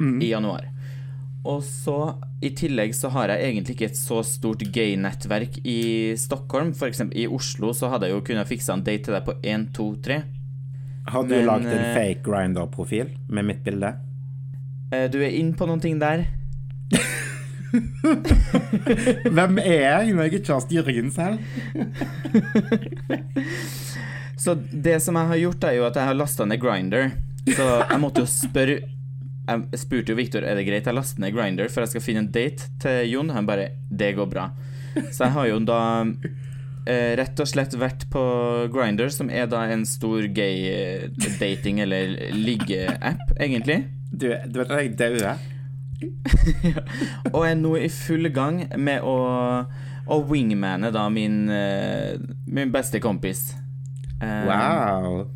i 0.00 0.30
januar. 0.30 0.64
Og 1.44 1.62
så 1.64 2.14
i 2.44 2.50
tillegg 2.56 2.92
så 2.96 3.10
har 3.12 3.32
jeg 3.32 3.50
egentlig 3.50 3.76
ikke 3.76 3.88
et 3.90 4.00
så 4.00 4.20
stort 4.24 4.64
gay-nettverk 4.72 5.60
i 5.64 6.12
Stockholm. 6.20 6.74
For 6.76 6.88
eksempel 6.88 7.22
i 7.22 7.28
Oslo 7.28 7.72
så 7.76 7.88
hadde 7.92 8.08
jeg 8.08 8.16
jo 8.16 8.24
kunnet 8.28 8.48
fiksa 8.48 8.76
en 8.76 8.84
date 8.84 9.08
til 9.08 9.16
deg 9.16 9.24
på 9.26 9.36
1, 9.40 9.66
2, 9.76 9.88
3. 10.04 10.18
Har 11.10 11.24
du 11.28 11.34
lagd 11.36 11.68
en 11.68 11.80
eh, 11.80 11.94
fake 11.96 12.24
Grinder-profil 12.26 13.14
med 13.32 13.48
mitt 13.48 13.64
bilde? 13.64 13.94
Eh, 14.92 15.08
du 15.12 15.20
er 15.24 15.32
inn 15.36 15.54
på 15.56 15.68
noen 15.68 15.80
ting 15.82 16.00
der. 16.00 16.26
Hvem 19.36 19.58
er 19.62 19.82
jeg 19.84 20.14
når 20.14 20.22
jeg 20.26 20.32
ikke 20.40 20.54
har 20.54 20.62
styringen 20.64 21.10
selv? 21.14 21.36
Så 24.40 24.54
det 24.72 24.96
som 25.04 25.18
jeg 25.20 25.28
har 25.34 25.38
gjort, 25.42 25.64
er 25.68 25.74
jo 25.76 25.84
at 25.88 25.96
jeg 26.00 26.08
har 26.08 26.16
lasta 26.16 26.46
ned 26.48 26.60
Grinder. 26.62 27.10
Så 27.50 27.66
jeg 27.90 28.00
måtte 28.00 28.22
jo 28.24 28.28
spørre 28.30 28.78
Jeg 29.50 29.80
spurte 29.80 30.12
jo 30.12 30.16
Victor 30.18 30.44
er 30.46 30.54
det 30.58 30.66
greit 30.68 30.86
jeg 30.88 30.96
laster 30.96 31.20
ned 31.24 31.34
Grinder, 31.36 31.68
for 31.72 31.80
jeg 31.84 31.92
skal 31.94 32.04
finne 32.04 32.22
en 32.24 32.32
date 32.32 32.62
til 32.82 32.96
Jon. 33.12 33.32
Han 33.36 33.48
bare 33.48 33.66
Det 33.90 34.14
går 34.16 34.28
bra. 34.30 34.48
Så 35.10 35.24
jeg 35.26 35.34
har 35.36 35.46
jo 35.50 35.58
da 35.68 35.80
eh, 36.88 37.12
rett 37.20 37.40
og 37.42 37.48
slett 37.50 37.76
vært 37.78 38.06
på 38.12 38.22
Grinder, 38.72 39.08
som 39.12 39.28
er 39.30 39.46
da 39.50 39.60
en 39.70 39.84
stor 39.86 40.24
gay 40.34 40.56
eh, 40.72 41.08
dating- 41.40 41.82
eller 41.84 42.16
ligge-app, 42.34 43.34
egentlig. 43.38 43.82
Du, 44.10 44.26
du 44.46 44.58
vet 44.62 44.70
at 44.72 44.80
jeg 44.82 44.96
dauer? 44.98 45.28
Og 47.34 47.42
er 47.46 47.56
nå 47.58 47.74
i 47.80 47.88
full 47.92 48.30
gang 48.34 48.62
med 48.80 49.04
å, 49.06 49.16
å 50.10 50.20
wingmane 50.30 50.92
da 50.94 51.08
min, 51.12 51.42
eh, 51.52 52.16
min 52.46 52.72
beste 52.74 53.00
kompis. 53.02 53.50
Eh, 54.20 54.46
Wow. 54.48 55.26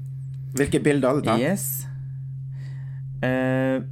Hvilke 0.55 0.81
bilder 0.85 1.09
har 1.09 1.19
du 1.19 1.27
tatt? 1.27 1.41
Yes. 1.43 1.67
Uh, 3.25 3.83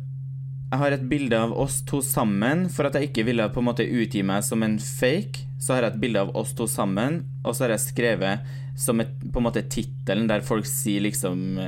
jeg 0.73 0.81
har 0.81 0.95
et 0.95 1.05
bilde 1.09 1.37
av 1.37 1.53
oss 1.59 1.81
to 1.89 2.01
sammen. 2.05 2.69
For 2.73 2.89
at 2.89 2.97
jeg 2.97 3.11
ikke 3.11 3.27
ville 3.29 3.49
på 3.53 3.61
en 3.61 3.69
måte 3.69 3.85
utgi 3.85 4.23
meg 4.25 4.45
som 4.47 4.63
en 4.65 4.79
fake, 4.81 5.43
så 5.61 5.75
har 5.75 5.87
jeg 5.87 5.95
et 5.95 6.03
bilde 6.05 6.23
av 6.23 6.31
oss 6.39 6.55
to 6.59 6.67
sammen, 6.71 7.23
og 7.45 7.55
så 7.55 7.67
har 7.67 7.75
jeg 7.75 7.85
skrevet 7.91 8.47
som 8.79 9.03
et, 9.03 9.11
på 9.21 9.41
en 9.41 9.47
måte 9.47 9.65
tittelen 9.69 10.31
der 10.31 10.41
folk 10.47 10.65
sier 10.67 11.05
liksom 11.05 11.59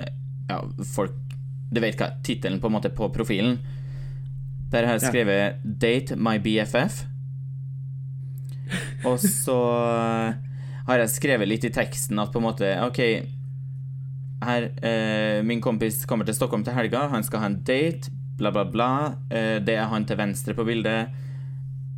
Ja, 0.48 0.62
folk 0.94 1.12
Du 1.68 1.82
vet 1.84 1.98
hva 2.00 2.08
tittelen 2.24 2.62
på 2.62 2.70
en 2.70 2.74
måte 2.78 2.90
på 2.94 3.10
profilen. 3.12 3.58
Der 4.74 4.88
har 4.88 4.98
jeg 4.98 5.06
skrevet 5.06 5.62
'Date 5.62 6.16
my 6.18 6.40
BFF'. 6.42 7.04
Og 9.06 9.20
så 9.20 9.58
har 10.88 10.98
jeg 10.98 11.12
skrevet 11.12 11.48
litt 11.48 11.64
i 11.68 11.70
teksten 11.70 12.18
at 12.18 12.32
på 12.32 12.40
en 12.40 12.48
måte 12.48 12.72
OK, 12.82 13.00
her 14.44 14.66
eh, 14.84 15.42
Min 15.46 15.62
kompis 15.62 16.02
kommer 16.08 16.26
til 16.26 16.34
Stockholm 16.34 16.64
til 16.66 16.74
helga. 16.74 17.06
Han 17.12 17.22
skal 17.22 17.44
ha 17.44 17.52
en 17.52 17.62
date. 17.62 18.10
Bla, 18.36 18.50
bla, 18.50 18.64
bla. 18.64 18.90
Eh, 19.30 19.60
det 19.62 19.78
er 19.78 19.86
han 19.92 20.08
til 20.08 20.18
venstre 20.18 20.56
på 20.58 20.66
bildet. 20.66 21.14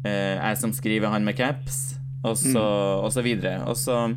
Eh, 0.04 0.36
jeg 0.36 0.60
som 0.60 0.74
skriver, 0.76 1.08
han 1.08 1.24
med 1.24 1.38
caps. 1.38 1.96
Og 2.26 2.36
så, 2.36 2.62
og 3.00 3.12
så 3.14 3.22
videre. 3.22 3.64
Og 3.70 3.76
så 3.78 4.10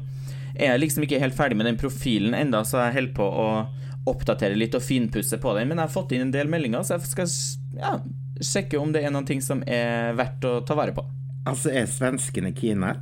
er 0.55 0.73
jeg 0.73 0.83
liksom 0.83 1.05
ikke 1.05 1.19
helt 1.21 1.37
ferdig 1.37 1.57
med 1.57 1.69
den 1.69 1.77
profilen 1.79 2.33
enda, 2.33 2.63
så 2.65 2.81
jeg 2.87 2.95
holder 2.95 3.13
på 3.15 3.23
å 3.23 3.49
oppdatere 4.09 4.57
litt 4.57 4.75
og 4.75 4.83
finpusse 4.83 5.37
på 5.39 5.53
den. 5.55 5.69
Men 5.69 5.79
jeg 5.79 5.87
har 5.87 5.93
fått 5.93 6.15
inn 6.15 6.25
en 6.25 6.33
del 6.33 6.49
meldinger, 6.49 6.83
så 6.83 6.97
jeg 6.97 7.11
skal 7.11 7.29
ja, 7.77 7.93
sjekke 8.43 8.79
om 8.79 8.91
det 8.95 9.03
er 9.03 9.13
noen 9.13 9.27
ting 9.27 9.41
som 9.43 9.61
er 9.67 10.15
verdt 10.17 10.45
å 10.47 10.59
ta 10.65 10.77
vare 10.77 10.95
på. 10.95 11.03
Altså, 11.49 11.71
er 11.73 11.89
svenskene 11.89 12.51
kine? 12.55 12.95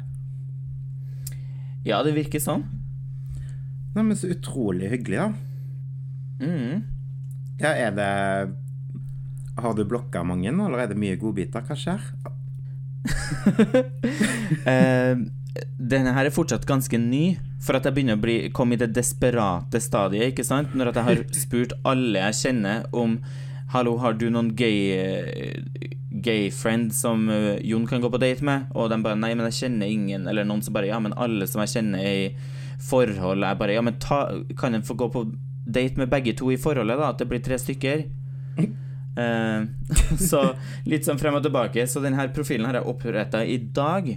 Ja, 1.88 2.02
det 2.04 2.16
virker 2.18 2.42
sånn. 2.44 2.66
Nei, 3.96 4.04
men 4.04 4.18
så 4.18 4.30
utrolig 4.34 4.92
hyggelig, 4.92 5.24
da. 5.24 5.30
Mm. 6.44 6.84
Ja, 7.58 7.72
er 7.74 7.96
det 7.98 8.10
Har 9.58 9.74
du 9.74 9.82
blokka 9.90 10.22
mange, 10.22 10.52
eller 10.52 10.84
er 10.84 10.92
det 10.92 11.00
mye 11.02 11.18
godbiter? 11.18 11.66
Hva 11.66 11.78
skjer? 11.78 12.04
Eh, 14.68 15.18
denne 15.80 16.12
her 16.14 16.28
er 16.28 16.34
fortsatt 16.34 16.68
ganske 16.70 17.00
ny, 17.02 17.38
for 17.64 17.78
at 17.78 17.88
jeg 17.88 17.96
begynner 17.96 18.18
å 18.18 18.22
bli, 18.22 18.36
komme 18.56 18.76
i 18.76 18.80
det 18.80 18.92
desperate 18.96 19.80
stadiet, 19.82 20.34
ikke 20.34 20.46
sant? 20.46 20.76
Når 20.78 20.92
at 20.92 21.00
jeg 21.00 21.08
har 21.08 21.22
spurt 21.40 21.74
alle 21.88 22.22
jeg 22.28 22.38
kjenner 22.42 22.86
om 22.96 23.18
Hallo, 23.74 23.98
har 24.00 24.16
du 24.16 24.30
noen 24.32 24.54
gay 24.56 24.78
eh, 24.96 25.64
Gay 26.24 26.52
friend 26.56 26.94
som 26.96 27.28
eh, 27.30 27.58
Jon 27.68 27.88
kan 27.88 28.02
gå 28.02 28.10
på 28.10 28.22
date 28.22 28.46
med? 28.48 28.70
Og 28.76 28.88
de 28.92 29.02
bare 29.04 29.20
Nei, 29.20 29.34
men 29.36 29.50
jeg 29.50 29.60
kjenner 29.66 29.92
ingen. 29.92 30.28
Eller 30.28 30.48
noen 30.48 30.64
som 30.64 30.76
bare 30.76 30.88
Ja, 30.88 31.02
men 31.04 31.16
alle 31.20 31.50
som 31.52 31.64
jeg 31.66 31.74
kjenner 31.76 32.00
er 32.00 32.22
i 32.30 32.32
forhold. 32.88 33.44
Jeg 33.44 33.60
bare 33.60 33.76
Ja, 33.76 33.84
men 33.84 34.00
ta, 34.00 34.24
kan 34.60 34.78
en 34.78 34.88
få 34.88 34.96
gå 35.00 35.12
på 35.12 35.28
date 35.68 36.00
med 36.00 36.12
begge 36.12 36.32
to 36.40 36.52
i 36.54 36.60
forholdet, 36.62 36.96
da? 36.96 37.12
At 37.12 37.20
det 37.20 37.28
blir 37.32 37.44
tre 37.44 37.60
stykker? 37.62 38.08
Eh, 39.18 39.64
så 40.30 40.44
litt 40.86 41.08
sånn 41.08 41.18
frem 41.18 41.34
og 41.34 41.42
tilbake. 41.42 41.88
Så 41.90 42.04
denne 42.04 42.28
profilen 42.30 42.68
har 42.70 42.78
jeg 42.78 42.86
oppretta 42.86 43.40
i 43.42 43.56
dag. 43.58 44.12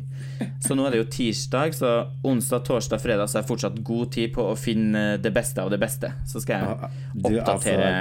Så 0.61 0.77
nå 0.77 0.85
er 0.85 0.93
det 0.93 1.01
jo 1.01 1.07
tirsdag, 1.17 1.73
så 1.73 1.95
onsdag, 2.21 2.67
torsdag, 2.69 3.01
fredag 3.01 3.31
så 3.33 3.39
er 3.39 3.47
jeg 3.47 3.49
fortsatt 3.49 3.81
god 3.81 4.13
tid 4.13 4.35
på 4.37 4.45
å 4.51 4.59
finne 4.61 5.15
det 5.17 5.33
beste 5.33 5.65
av 5.65 5.73
det 5.73 5.81
beste. 5.81 6.13
Så 6.29 6.45
skal 6.45 6.61
jeg 6.61 6.93
du, 7.15 7.31
oppdatere 7.31 7.95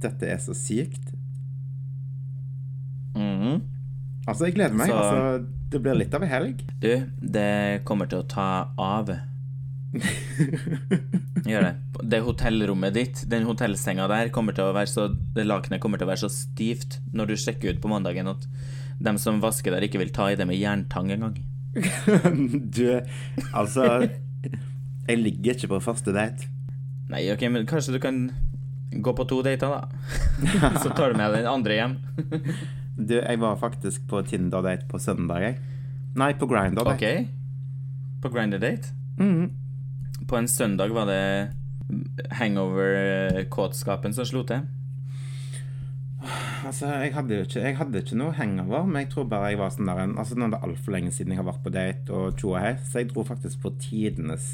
Dette 0.00 0.28
er 0.32 0.38
så 0.40 0.54
sykt. 0.56 1.10
Mm. 3.16 3.60
Altså, 4.28 4.46
jeg 4.46 4.54
gleder 4.56 4.76
meg. 4.78 4.88
Så- 4.88 4.96
Altså, 5.00 5.46
det 5.70 5.82
blir 5.82 5.94
litt 5.98 6.14
av 6.14 6.22
ei 6.22 6.28
helg. 6.28 6.62
Du, 6.82 6.92
det 7.20 7.84
kommer 7.84 8.08
til 8.10 8.22
å 8.22 8.28
ta 8.28 8.46
av. 8.78 9.10
Gjør 11.44 11.64
det. 11.66 11.72
Det 12.10 12.20
hotellrommet 12.22 12.94
ditt, 12.94 13.24
den 13.30 13.44
hotellsenga 13.48 14.06
der, 14.08 14.30
kommer 14.34 14.54
til 14.54 14.64
å 14.70 14.74
være 14.74 14.86
så 14.90 15.08
Det 15.34 15.44
lakenet 15.46 15.80
kommer 15.82 15.98
til 15.98 16.06
å 16.06 16.12
være 16.12 16.22
så 16.22 16.30
stivt 16.30 17.00
når 17.12 17.26
du 17.32 17.34
sjekker 17.36 17.74
ut 17.74 17.80
på 17.82 17.90
mandagen 17.90 18.30
at 18.30 18.46
dem 19.00 19.16
som 19.18 19.40
vasker 19.40 19.72
der, 19.72 19.82
ikke 19.86 19.98
vil 19.98 20.10
ta 20.12 20.28
i 20.30 20.36
det 20.36 20.46
med 20.46 20.58
jerntang 20.60 21.10
engang. 21.10 21.38
du, 22.76 23.00
altså 23.54 24.08
Jeg 25.08 25.18
ligger 25.22 25.54
ikke 25.56 25.70
på 25.74 25.82
første 25.82 26.12
date. 26.14 26.46
Nei, 27.10 27.24
ok, 27.32 27.42
men 27.50 27.66
kanskje 27.66 27.96
du 27.96 27.98
kan 28.02 28.28
gå 28.90 29.14
på 29.16 29.24
to 29.24 29.40
dater, 29.46 29.70
da. 29.70 29.88
så 30.82 30.90
tar 30.90 31.12
du 31.12 31.18
med 31.20 31.34
den 31.38 31.48
andre 31.50 31.80
hjem. 31.80 31.98
Du, 33.00 33.14
jeg 33.16 33.38
var 33.40 33.54
faktisk 33.56 34.02
på 34.10 34.18
Tinder-date 34.28 34.84
på 34.90 34.98
søndag, 35.00 35.40
jeg. 35.40 35.54
Nei, 36.20 36.34
på 36.36 36.44
Grindr. 36.50 36.84
Ok. 36.84 37.06
På 38.20 38.28
Grindr 38.28 38.60
date. 38.60 38.90
Mm. 39.16 39.46
På 40.28 40.36
en 40.36 40.48
søndag 40.50 40.92
var 40.92 41.08
det 41.08 41.22
hangover-kåtskapen 42.36 44.12
som 44.12 44.28
slo 44.28 44.42
til. 44.44 44.66
Altså, 46.66 46.90
jeg 47.00 47.14
hadde 47.14 47.38
jo 47.38 47.46
ikke, 47.46 47.62
jeg 47.64 47.78
hadde 47.78 48.02
ikke 48.02 48.18
noe 48.20 48.36
hangover, 48.36 48.84
men 48.84 49.06
jeg 49.06 49.12
tror 49.14 49.30
bare 49.30 49.54
jeg 49.54 49.60
var 49.62 49.72
sånn 49.72 49.88
der 49.88 50.02
en 50.02 50.18
Altså, 50.20 50.36
nå 50.36 50.50
er 50.50 50.52
det 50.52 50.60
altfor 50.66 50.92
lenge 50.92 51.14
siden 51.16 51.32
jeg 51.32 51.40
har 51.40 51.48
vært 51.48 51.64
på 51.64 51.72
date 51.72 52.12
og 52.12 52.36
tjoa 52.40 52.66
hei, 52.66 52.74
så 52.84 53.00
jeg 53.00 53.08
dro 53.14 53.24
faktisk 53.24 53.62
på 53.64 53.72
tidenes 53.80 54.50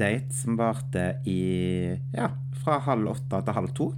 date 0.00 0.34
som 0.34 0.58
varte 0.58 1.04
i 1.28 1.40
Ja, 2.16 2.30
fra 2.64 2.78
halv 2.88 3.12
åtte 3.14 3.40
til 3.46 3.56
halv 3.56 3.72
to. 3.76 3.88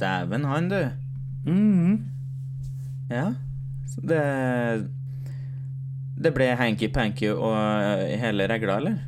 Dæven 0.00 0.46
han, 0.48 0.68
du. 0.72 0.80
Mhm. 1.46 1.96
Ja. 3.10 3.32
Så 3.86 4.00
det 4.08 4.22
Det 6.16 6.30
ble 6.34 6.46
hanky-panky 6.56 7.28
og 7.34 7.52
eh, 7.58 8.14
hele 8.18 8.46
regla, 8.48 8.78
eller? 8.80 9.02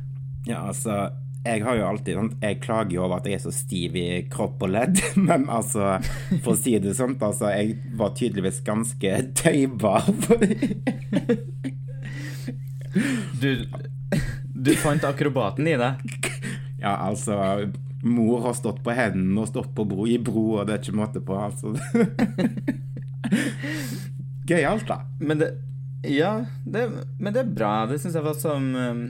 Ja, 0.47 0.67
altså 0.67 1.07
jeg 1.47 1.63
har 1.63 1.77
jo 1.79 1.87
alltid 1.87 2.17
Jeg 2.41 2.59
klager 2.61 2.91
jo 2.97 3.03
over 3.05 3.17
at 3.21 3.27
jeg 3.29 3.37
er 3.37 3.43
så 3.45 3.51
stiv 3.55 3.95
i 3.95 4.07
kropp 4.31 4.63
og 4.67 4.73
ledd, 4.73 4.99
men 5.27 5.47
altså 5.49 5.97
For 6.43 6.53
å 6.53 6.57
si 6.59 6.75
det 6.83 6.95
sånn, 6.97 7.15
altså 7.23 7.51
Jeg 7.53 7.77
var 7.99 8.15
tydeligvis 8.17 8.61
ganske 8.67 9.17
tøybar. 9.37 10.07
Du 13.41 13.51
Du 14.67 14.75
fant 14.75 15.03
akrobaten 15.07 15.67
i 15.67 15.77
deg. 15.79 16.01
Ja, 16.77 16.91
altså 17.07 17.33
Mor 18.05 18.43
har 18.43 18.53
stått 18.53 18.83
på 18.85 18.93
hendene 18.93 19.41
og 19.41 19.47
stått 19.49 19.71
på 19.73 19.81
bro 19.89 20.03
i 20.05 20.19
bro, 20.21 20.59
og 20.59 20.67
det 20.67 20.75
er 20.75 20.83
ikke 20.83 20.99
måte 20.99 21.21
på, 21.25 21.33
altså. 21.33 21.71
Gøyalt, 24.47 24.85
da. 24.85 24.99
Men 25.17 25.41
det 25.41 25.47
Ja, 26.05 26.45
det, 26.65 26.83
men 27.17 27.33
det 27.33 27.41
er 27.41 27.49
bra. 27.49 27.71
Det 27.89 27.97
syns 27.99 28.15
jeg 28.19 28.27
var 28.27 28.37
som 28.37 28.67
um, 28.75 29.01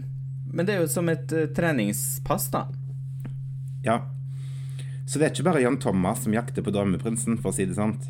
Men 0.54 0.66
det 0.70 0.78
er 0.78 0.86
jo 0.86 0.88
som 0.88 1.12
et 1.12 1.34
eh, 1.36 1.50
treningspass, 1.52 2.48
da. 2.54 2.64
Ja. 3.84 4.00
Så 5.04 5.20
det 5.20 5.28
er 5.28 5.36
ikke 5.36 5.50
bare 5.50 5.66
Jan 5.66 5.82
Thomas 5.84 6.24
som 6.24 6.34
jakter 6.34 6.64
på 6.64 6.72
drømmeprinsen, 6.72 7.36
for 7.44 7.52
å 7.52 7.58
si 7.58 7.68
det 7.68 7.76
sant. 7.76 8.08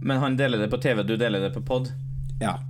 Men 0.00 0.22
han 0.22 0.38
deler 0.38 0.62
det 0.62 0.70
på 0.70 0.78
TV, 0.78 1.02
du 1.02 1.16
deler 1.18 1.42
det 1.48 1.50
på 1.58 1.64
pod. 1.66 1.90
Ja. 2.38 2.60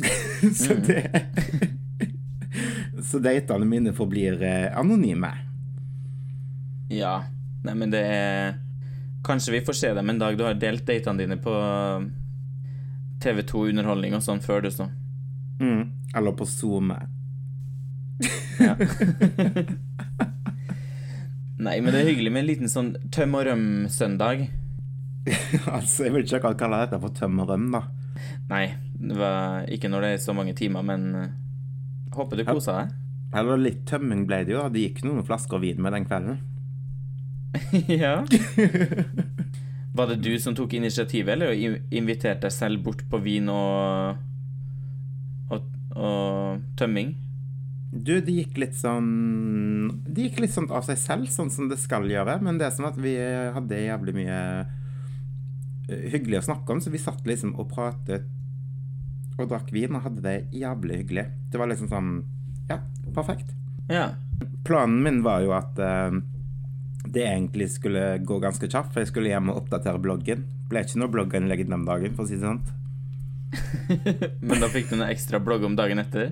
så 0.56 0.80
det 0.80 1.76
Så 3.10 3.18
datene 3.18 3.66
mine 3.66 3.92
forblir 3.96 4.42
eh, 4.42 4.78
anonyme. 4.78 5.30
Ja. 6.94 7.24
Nei, 7.64 7.74
men 7.74 7.90
det 7.92 8.00
er 8.06 8.58
Kanskje 9.26 9.52
vi 9.52 9.60
får 9.66 9.76
se 9.76 9.90
dem 9.94 10.08
en 10.10 10.18
dag 10.18 10.36
du 10.38 10.46
har 10.46 10.54
delt 10.56 10.86
datene 10.88 11.20
dine 11.20 11.36
på 11.42 11.52
TV2 13.20 13.66
Underholdning 13.68 14.14
og 14.16 14.22
sånn 14.24 14.40
før, 14.40 14.62
du, 14.64 14.70
så. 14.72 14.86
Mm. 15.60 15.90
Eller 16.16 16.32
på 16.38 16.46
SoMe. 16.48 16.96
Ja. 18.60 18.78
Nei, 21.66 21.76
men 21.84 21.92
det 21.92 22.00
er 22.00 22.08
hyggelig 22.08 22.32
med 22.32 22.40
en 22.40 22.48
liten 22.48 22.72
sånn 22.72 22.94
tøm 23.12 23.36
og 23.36 23.44
røm-søndag. 23.50 24.46
altså, 25.76 26.06
jeg 26.06 26.14
vil 26.14 26.24
ikke 26.24 26.40
akkurat 26.40 26.62
kalle 26.62 26.80
dette 26.86 27.02
for 27.02 27.12
tøm 27.16 27.42
og 27.44 27.52
røm, 27.52 27.68
da. 27.76 27.84
Nei, 28.48 28.64
det 28.96 29.20
var 29.20 29.68
ikke 29.68 29.92
når 29.92 30.06
det 30.06 30.14
er 30.14 30.24
så 30.24 30.32
mange 30.36 30.56
timer, 30.56 30.86
men 30.86 31.06
eh, 31.20 31.36
håper 32.16 32.40
du 32.40 32.46
kosa 32.48 32.80
deg. 32.80 32.96
Eller 33.40 33.60
litt 33.62 33.84
tømming 33.86 34.24
ble 34.26 34.42
det 34.46 34.56
jo. 34.56 34.64
Det 34.72 34.82
gikk 34.88 35.04
noen 35.06 35.26
flasker 35.26 35.62
vin 35.62 35.80
med 35.82 35.94
den 35.94 36.08
kvelden. 36.08 36.40
ja. 38.02 38.16
Var 39.94 40.10
det 40.10 40.20
du 40.22 40.32
som 40.42 40.54
tok 40.54 40.74
initiativet, 40.78 41.34
eller 41.34 41.54
inviterte 41.94 42.46
deg 42.46 42.54
selv 42.54 42.82
bort 42.86 43.02
på 43.10 43.18
vin 43.22 43.50
og, 43.50 44.20
og, 45.50 45.66
og 45.94 46.62
tømming? 46.78 47.14
Du, 47.90 48.12
det 48.22 48.30
gikk 48.30 48.58
litt 48.62 48.76
sånn 48.78 49.06
Det 50.06 50.28
gikk 50.28 50.44
litt 50.44 50.52
sånn 50.54 50.68
av 50.70 50.84
seg 50.86 50.98
selv, 51.00 51.30
sånn 51.32 51.50
som 51.50 51.70
det 51.70 51.80
skal 51.82 52.06
gjøre. 52.10 52.38
Men 52.42 52.58
det 52.58 52.68
er 52.68 52.76
sånn 52.76 52.90
at 52.90 52.98
vi 52.98 53.16
hadde 53.18 53.82
jævlig 53.82 54.14
mye 54.20 54.36
eh, 55.90 56.04
hyggelig 56.14 56.42
å 56.42 56.48
snakke 56.52 56.74
om, 56.74 56.82
så 56.82 56.94
vi 56.94 57.02
satt 57.02 57.26
liksom 57.26 57.56
og 57.58 57.70
pratet 57.74 58.28
og 59.44 59.52
drakk 59.52 59.70
vin 59.74 59.96
og 59.96 60.04
hadde 60.06 60.24
det 60.24 60.36
jævlig 60.56 61.02
hyggelig. 61.02 61.26
Det 61.52 61.60
var 61.60 61.70
liksom 61.70 61.90
sånn 61.90 62.12
Ja, 62.70 62.80
perfekt. 63.14 63.54
Ja. 63.90 64.12
Planen 64.66 65.00
min 65.02 65.24
var 65.26 65.42
jo 65.42 65.54
at 65.56 65.78
uh, 65.82 66.14
det 67.10 67.24
egentlig 67.26 67.70
skulle 67.74 68.20
gå 68.22 68.38
ganske 68.42 68.68
kjapt, 68.68 68.92
for 68.92 69.02
jeg 69.02 69.10
skulle 69.10 69.32
hjem 69.32 69.50
og 69.50 69.64
oppdatere 69.64 70.02
bloggen. 70.02 70.44
Ble 70.70 70.84
ikke 70.84 71.00
noe 71.00 71.10
blogginnlegg 71.10 71.64
den 71.66 71.88
dagen, 71.88 72.14
for 72.14 72.26
å 72.26 72.30
si 72.30 72.38
det 72.38 72.46
sånn. 72.46 72.62
Men 74.46 74.62
da 74.62 74.70
fikk 74.70 74.92
du 74.92 75.00
noe 75.00 75.10
ekstra 75.10 75.40
blogg 75.42 75.66
om 75.66 75.74
dagen 75.78 76.02
etter? 76.02 76.30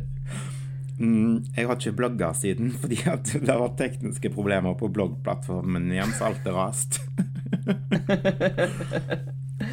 Mm, 0.98 1.44
jeg 1.54 1.68
har 1.68 1.76
ikke 1.78 1.94
blogga 1.94 2.32
siden 2.34 2.72
fordi 2.80 2.98
at 3.06 3.28
det 3.30 3.46
har 3.46 3.60
vært 3.62 3.78
tekniske 3.78 4.32
problemer 4.34 4.74
på 4.78 4.90
bloggplattformen 4.90 5.92
igjen, 5.94 6.12
så 6.18 6.24
alt 6.30 6.46
er 6.46 6.54
rast. 6.58 6.98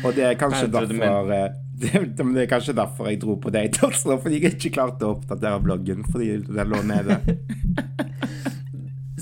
Og 0.06 0.12
det 0.18 0.26
er 0.26 0.40
kanskje 0.40 0.68
derfor 0.74 1.32
eh, 1.34 1.50
det, 1.76 2.02
det 2.18 2.44
er 2.44 2.50
kanskje 2.50 2.76
derfor 2.78 3.10
jeg 3.10 3.20
dro 3.24 3.36
på 3.42 3.52
date 3.54 3.84
også, 3.88 4.16
fordi 4.24 4.40
jeg 4.40 4.56
ikke 4.56 4.76
klarte 4.78 5.08
å 5.08 5.16
oppdatere 5.18 5.62
bloggen 5.64 6.06
fordi 6.08 6.40
den 6.48 6.72
lå 6.72 6.82
nede. 6.88 7.20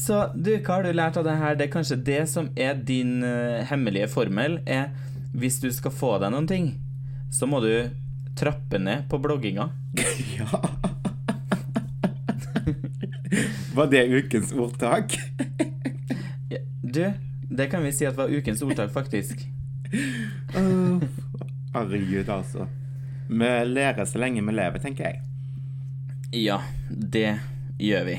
Så 0.04 0.26
du, 0.36 0.50
hva 0.58 0.80
har 0.80 0.84
du 0.84 0.92
lært 0.92 1.18
av 1.20 1.24
det 1.24 1.36
her? 1.40 1.56
Det 1.56 1.68
er 1.68 1.72
kanskje 1.72 1.96
det 2.04 2.24
som 2.28 2.50
er 2.60 2.76
din 2.76 3.22
uh, 3.24 3.62
hemmelige 3.70 4.10
formel, 4.12 4.58
er 4.68 4.90
hvis 5.38 5.62
du 5.64 5.70
skal 5.72 5.94
få 5.96 6.18
deg 6.20 6.34
noen 6.34 6.50
ting, 6.50 6.66
så 7.32 7.48
må 7.48 7.62
du 7.64 7.72
trappe 8.36 8.82
ned 8.82 9.08
på 9.10 9.22
blogginga. 9.24 9.70
Ja. 10.34 10.50
Var 13.74 13.88
det 13.90 14.02
ukens 14.14 14.52
ordtak? 14.54 15.16
Du, 16.84 17.02
det 17.50 17.70
kan 17.72 17.82
vi 17.86 17.94
si 17.96 18.06
at 18.06 18.18
var 18.18 18.30
ukens 18.30 18.62
ordtak, 18.62 18.92
faktisk. 18.94 19.42
Åh, 20.58 21.02
Herregud, 21.74 22.30
altså. 22.30 22.68
Vi 23.30 23.50
lærer 23.66 24.06
så 24.06 24.20
lenge 24.22 24.44
vi 24.46 24.54
lever, 24.54 24.82
tenker 24.84 25.10
jeg. 25.10 25.22
Ja, 26.34 26.60
det 26.90 27.40
gjør 27.82 28.08
vi. 28.10 28.18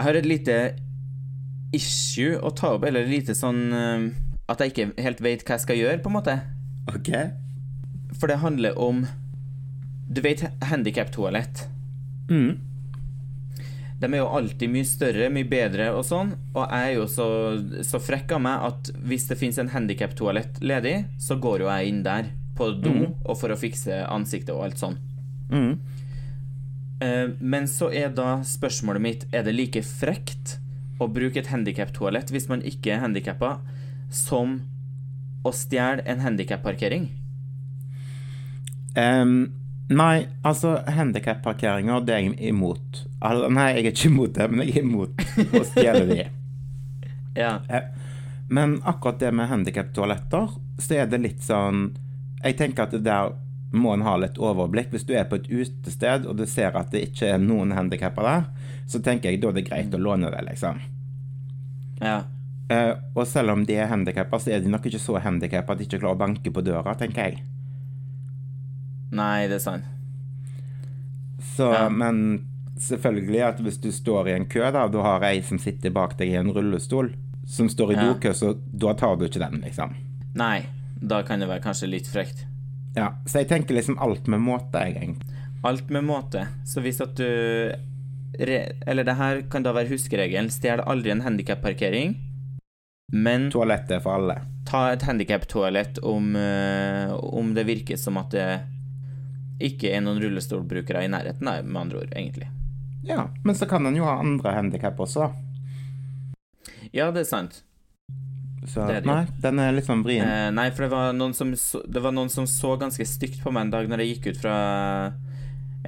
Jeg 0.00 0.06
har 0.06 0.16
et 0.16 0.28
lite 0.28 0.56
issue 1.76 2.38
å 2.40 2.52
ta 2.56 2.74
opp, 2.76 2.84
eller 2.88 3.04
et 3.04 3.12
lite 3.12 3.36
sånn 3.36 3.60
eh, 3.76 4.06
At 4.50 4.62
jeg 4.62 4.72
ikke 4.72 5.02
helt 5.04 5.20
vet 5.22 5.44
hva 5.44 5.56
jeg 5.58 5.64
skal 5.66 5.78
gjøre, 5.78 6.00
på 6.02 6.10
en 6.10 6.16
måte. 6.16 6.36
OK? 6.90 7.10
For 8.18 8.30
det 8.30 8.40
handler 8.42 8.78
om 8.80 9.04
Du 10.10 10.20
vet 10.24 10.42
handikap-toalett? 10.66 11.68
Mm. 12.30 12.58
De 14.00 14.08
er 14.08 14.22
jo 14.22 14.28
alltid 14.32 14.70
mye 14.72 14.86
større, 14.88 15.26
mye 15.32 15.44
bedre 15.48 15.90
og 15.92 16.04
sånn, 16.08 16.30
og 16.54 16.62
jeg 16.72 16.86
er 16.88 16.94
jo 16.96 17.06
så, 17.12 17.26
så 17.84 18.00
frekk 18.00 18.32
av 18.32 18.40
meg 18.46 18.62
at 18.70 18.90
hvis 19.04 19.26
det 19.28 19.36
fins 19.36 19.58
en 19.60 19.68
handikap-toalett 19.68 20.60
ledig, 20.64 20.94
så 21.20 21.36
går 21.36 21.60
jo 21.66 21.68
jeg 21.68 21.88
inn 21.92 22.02
der 22.06 22.30
på 22.56 22.70
do 22.80 22.90
Mm. 22.94 23.14
og 23.24 23.36
for 23.36 23.52
å 23.52 23.58
fikse 23.60 24.00
ansiktet 24.08 24.54
og 24.54 24.64
alt 24.64 24.80
sånn. 24.80 24.96
Mm. 25.52 25.78
Eh, 27.02 27.28
Men 27.40 27.64
så 27.68 27.90
er 27.92 28.08
da 28.14 28.38
spørsmålet 28.44 29.00
mitt 29.00 29.24
Er 29.32 29.42
det 29.42 29.54
like 29.56 29.80
frekt 29.82 30.58
å 31.00 31.08
bruke 31.08 31.38
et 31.40 31.48
handikap-toalett 31.48 32.30
hvis 32.30 32.48
man 32.48 32.60
ikke 32.62 32.92
er 32.94 33.00
handikappa, 33.00 33.58
som 34.10 34.60
å 35.44 35.52
stjele 35.52 36.02
en 36.06 36.20
handikap-parkering? 36.20 37.08
Em, 38.96 39.52
nei, 39.88 40.26
altså 40.44 40.74
handikap-parkeringer, 40.86 42.04
det 42.04 42.14
er 42.14 42.24
jeg 42.26 42.36
imot. 42.52 43.04
Nei, 43.20 43.66
jeg 43.76 43.84
er 43.84 43.90
ikke 43.92 44.08
imot 44.08 44.36
det, 44.38 44.46
men 44.50 44.64
jeg 44.64 44.78
er 44.80 44.86
imot 44.86 45.24
å 45.60 45.64
stjele 45.72 46.04
de. 46.08 46.28
Ja. 47.38 47.60
Men 48.50 48.80
akkurat 48.82 49.20
det 49.20 49.28
med 49.38 49.46
handikaptoaletter, 49.46 50.48
så 50.82 50.96
er 50.98 51.06
det 51.06 51.20
litt 51.22 51.44
sånn 51.46 51.92
Jeg 52.42 52.56
tenker 52.58 52.88
at 52.88 52.96
det 52.96 53.04
der 53.06 53.36
må 53.70 53.92
en 53.94 54.02
ha 54.02 54.16
litt 54.18 54.40
overblikk. 54.42 54.90
Hvis 54.90 55.06
du 55.06 55.12
er 55.14 55.28
på 55.30 55.38
et 55.38 55.46
utested 55.46 56.26
og 56.26 56.40
du 56.40 56.42
ser 56.50 56.74
at 56.74 56.90
det 56.90 57.04
ikke 57.06 57.28
er 57.36 57.38
noen 57.38 57.70
handikapper 57.76 58.26
der, 58.26 58.48
så 58.90 58.98
tenker 58.98 59.30
jeg 59.30 59.44
da 59.44 59.52
er 59.52 59.60
det 59.60 59.66
greit 59.68 59.94
å 59.94 60.02
låne 60.02 60.32
det, 60.34 60.42
liksom. 60.48 60.82
ja. 62.02 62.18
Uh, 62.70 62.94
og 63.18 63.24
selv 63.26 63.50
om 63.50 63.64
de 63.66 63.74
er 63.82 63.88
handikappa, 63.90 64.38
så 64.38 64.52
er 64.54 64.60
de 64.62 64.70
nok 64.70 64.84
ikke 64.86 64.98
så 65.02 65.16
handikappa 65.18 65.74
at 65.74 65.80
de 65.80 65.86
ikke 65.88 65.98
klarer 65.98 66.14
å 66.14 66.20
banke 66.20 66.52
på 66.54 66.62
døra, 66.62 66.92
tenker 66.98 67.30
jeg. 67.30 67.40
Nei, 69.10 69.48
det 69.50 69.56
er 69.58 69.64
sant. 69.64 69.88
Så, 71.56 71.66
Ja. 71.74 71.88
Men 71.90 72.49
selvfølgelig 72.80 73.42
at 73.46 73.60
hvis 73.60 73.78
du 73.80 73.90
står 73.92 74.28
i 74.28 74.36
en 74.36 74.46
kø, 74.50 74.62
da, 74.72 74.86
du 74.88 74.98
har 75.04 75.22
ei 75.28 75.40
som 75.46 75.58
sitter 75.58 75.90
bak 75.94 76.16
deg 76.18 76.28
i 76.32 76.38
en 76.40 76.52
rullestol, 76.52 77.12
som 77.46 77.68
står 77.68 77.92
i 77.92 77.96
Ja. 77.96 78.12
dokø, 78.12 78.32
så 78.34 78.54
da 78.72 78.92
tar 78.94 79.16
du 79.16 79.24
ikke 79.26 79.40
den, 79.42 79.60
liksom. 79.62 79.94
Nei, 80.34 80.62
da 81.00 81.22
kan 81.22 81.40
det 81.40 81.48
være 81.48 81.62
kanskje 81.64 81.88
litt 81.90 82.06
frekt. 82.06 82.46
Ja, 82.96 83.12
Så 83.26 83.38
jeg 83.44 83.48
tenker 83.48 83.74
liksom 83.74 83.98
alt 84.02 84.26
med 84.28 84.40
måte, 84.40 84.72
jeg, 84.82 84.96
egentlig. 84.96 85.36
Alt 85.64 85.90
med 85.90 86.04
måte. 86.04 86.46
Så 86.64 86.80
hvis 86.82 87.00
at 87.00 87.14
du 87.16 87.72
Eller 88.38 89.04
det 89.04 89.16
her 89.16 89.42
kan 89.50 89.62
da 89.62 89.72
være 89.72 89.88
huskeregelen. 89.90 90.48
Stjel 90.50 90.80
aldri 90.80 91.10
en 91.10 91.20
handikap-parkering, 91.20 92.14
men 93.12 93.50
Toalettet 93.50 93.90
er 93.96 94.00
for 94.00 94.14
alle. 94.14 94.36
ta 94.64 94.92
et 94.92 95.02
handikap-toalett 95.02 95.98
om, 96.02 96.36
eh, 96.36 97.10
om 97.12 97.52
det 97.54 97.66
virker 97.66 97.98
som 97.98 98.16
at 98.16 98.30
det 98.30 98.60
ikke 99.60 99.90
er 99.92 100.00
noen 100.00 100.20
rullestolbrukere 100.22 101.02
i 101.04 101.08
nærheten, 101.08 101.42
med 101.66 101.76
andre 101.76 101.98
ord, 101.98 102.12
egentlig. 102.14 102.46
Ja, 103.06 103.30
men 103.44 103.56
så 103.56 103.66
kan 103.66 103.84
han 103.84 103.96
jo 103.96 104.04
ha 104.04 104.18
andre 104.20 104.52
handikap 104.56 104.98
også. 105.00 105.30
Ja, 106.92 107.10
det 107.14 107.24
er 107.24 107.28
sant. 107.28 107.62
Så 108.66 108.84
Det 108.86 108.98
er 108.98 109.00
det 109.00 109.08
nei, 109.08 109.22
den 109.40 109.58
er 109.62 109.72
litt 109.72 109.86
sånn 109.88 110.02
vrien. 110.04 110.26
Eh, 110.26 110.50
nei, 110.52 110.68
for 110.74 110.84
det 110.84 110.90
var, 110.92 111.16
som 111.32 111.54
det 111.54 112.02
var 112.04 112.12
noen 112.12 112.28
som 112.32 112.46
så 112.50 112.74
ganske 112.80 113.06
stygt 113.08 113.40
på 113.42 113.52
meg 113.54 113.68
en 113.68 113.72
dag 113.72 113.88
når 113.88 114.02
jeg 114.02 114.12
gikk 114.14 114.28
ut 114.34 114.42
fra 114.42 114.56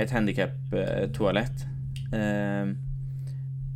et 0.00 0.14
handikap-toalett. 0.14 1.66
Eh, 2.16 2.72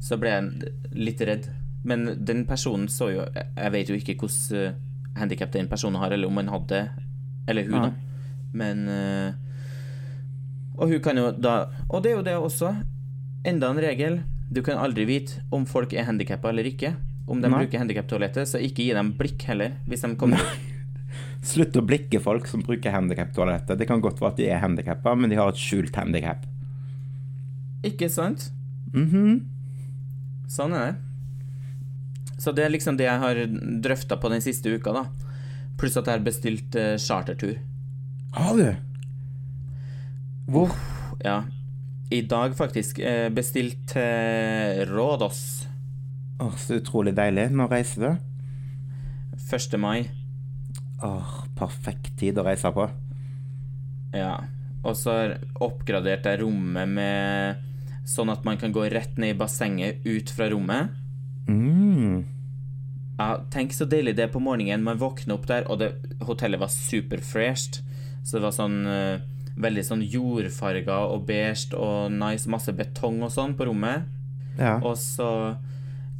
så 0.00 0.18
ble 0.20 0.32
jeg 0.32 0.72
litt 0.96 1.22
redd. 1.28 1.48
Men 1.86 2.08
den 2.26 2.42
personen 2.48 2.88
så 2.90 3.12
jo 3.12 3.20
Jeg 3.30 3.70
vet 3.70 3.90
jo 3.92 3.94
ikke 3.94 4.16
hvordan 4.18 4.74
handikap 5.16 5.52
den 5.54 5.68
personen 5.70 6.00
har, 6.00 6.10
eller 6.10 6.26
om 6.26 6.40
han 6.40 6.50
hadde 6.50 6.80
Eller 7.46 7.68
hun, 7.68 7.76
Nei. 7.76 7.86
da. 7.86 7.92
Men 8.52 8.88
eh, 8.88 9.32
Og 10.76 10.90
hun 10.90 11.00
kan 11.04 11.16
jo 11.16 11.30
da 11.30 11.68
Og 11.88 12.02
det 12.02 12.10
er 12.10 12.16
jo 12.16 12.24
det 12.26 12.34
også. 12.36 12.72
Enda 13.46 13.70
en 13.70 13.80
regel. 13.80 14.20
Du 14.50 14.62
kan 14.66 14.78
aldri 14.82 15.04
vite 15.06 15.42
om 15.54 15.66
folk 15.66 15.92
er 15.94 16.08
handikappa 16.08 16.50
eller 16.50 16.66
ikke. 16.66 16.96
Om 17.26 17.40
de 17.42 17.50
Nei. 17.50 17.60
bruker 17.62 17.82
handikaptoalettet, 17.82 18.48
så 18.50 18.58
ikke 18.62 18.84
gi 18.84 18.94
dem 18.94 19.12
blikk 19.18 19.44
heller, 19.48 19.78
hvis 19.86 20.02
de 20.06 20.12
kommer 20.18 20.42
Slutt 21.46 21.76
å 21.78 21.82
blikke 21.86 22.18
folk 22.22 22.48
som 22.50 22.62
bruker 22.66 22.90
handikap-toalettet. 22.90 23.78
Det 23.78 23.86
kan 23.86 24.02
godt 24.02 24.18
være 24.20 24.34
at 24.34 24.40
de 24.40 24.48
er 24.50 24.62
handikappa, 24.62 25.14
men 25.14 25.30
de 25.30 25.38
har 25.38 25.52
et 25.52 25.60
skjult 25.60 25.94
handikap. 25.94 26.42
Ikke 27.86 28.08
sant? 28.10 28.48
Mhm. 28.92 29.44
Sånn 30.50 30.74
er 30.74 30.90
det. 30.90 30.96
Så 32.42 32.52
det 32.54 32.66
er 32.66 32.74
liksom 32.74 32.98
det 32.98 33.06
jeg 33.06 33.22
har 33.22 33.38
drøfta 33.82 34.18
på 34.20 34.30
den 34.30 34.42
siste 34.44 34.74
uka, 34.74 34.92
da. 34.92 35.04
Pluss 35.78 35.96
at 35.96 36.08
jeg 36.08 36.18
har 36.18 36.26
bestilt 36.26 36.76
uh, 36.78 36.96
chartertur. 37.00 37.60
Har 38.36 38.58
du? 38.58 38.66
Hvor? 40.50 40.74
Ja. 41.24 41.44
I 42.10 42.20
dag, 42.22 42.54
faktisk. 42.56 42.98
Eh, 42.98 43.28
bestilt 43.34 43.88
til 43.90 44.86
Rådås. 44.90 45.66
Åh, 46.40 46.56
så 46.56 46.78
utrolig 46.78 47.16
deilig. 47.16 47.48
Når 47.50 47.72
reiser 47.72 48.04
du? 48.04 48.10
1. 49.50 49.78
mai. 49.80 50.06
Åh, 51.02 51.32
perfekt 51.58 52.14
tid 52.20 52.38
å 52.38 52.46
reise 52.46 52.70
på. 52.70 52.86
Ja. 54.14 54.36
Og 54.86 54.94
så 54.94 55.16
har 55.16 55.34
oppgradert 55.64 56.28
jeg 56.28 56.44
rommet 56.44 56.88
med 56.88 57.64
Sånn 58.06 58.30
at 58.30 58.44
man 58.46 58.54
kan 58.54 58.70
gå 58.70 58.84
rett 58.86 59.16
ned 59.18 59.32
i 59.34 59.38
bassenget 59.38 60.04
ut 60.06 60.30
fra 60.30 60.46
rommet. 60.52 60.92
Mm. 61.50 62.20
Ja, 63.18 63.40
tenk 63.50 63.74
så 63.74 63.82
deilig 63.90 64.14
det 64.14 64.28
er 64.28 64.30
på 64.30 64.38
morgenen. 64.38 64.84
Man 64.86 65.00
våkner 65.00 65.34
opp 65.34 65.48
der, 65.50 65.66
og 65.66 65.80
det, 65.80 65.88
hotellet 66.22 66.62
var 66.62 66.70
superfresht. 66.70 67.80
Så 68.22 68.36
det 68.36 68.44
var 68.44 68.54
sånn 68.54 68.78
eh, 68.86 69.24
veldig 69.56 69.84
sånn 69.88 70.02
jordfarga 70.04 70.98
og 71.12 71.26
beige 71.26 71.72
og 71.76 72.12
nice, 72.12 72.48
masse 72.48 72.72
betong 72.76 73.22
og 73.22 73.30
sånn 73.32 73.54
på 73.56 73.66
rommet. 73.70 74.04
Ja. 74.58 74.76
Og 74.82 74.96
så 75.00 75.56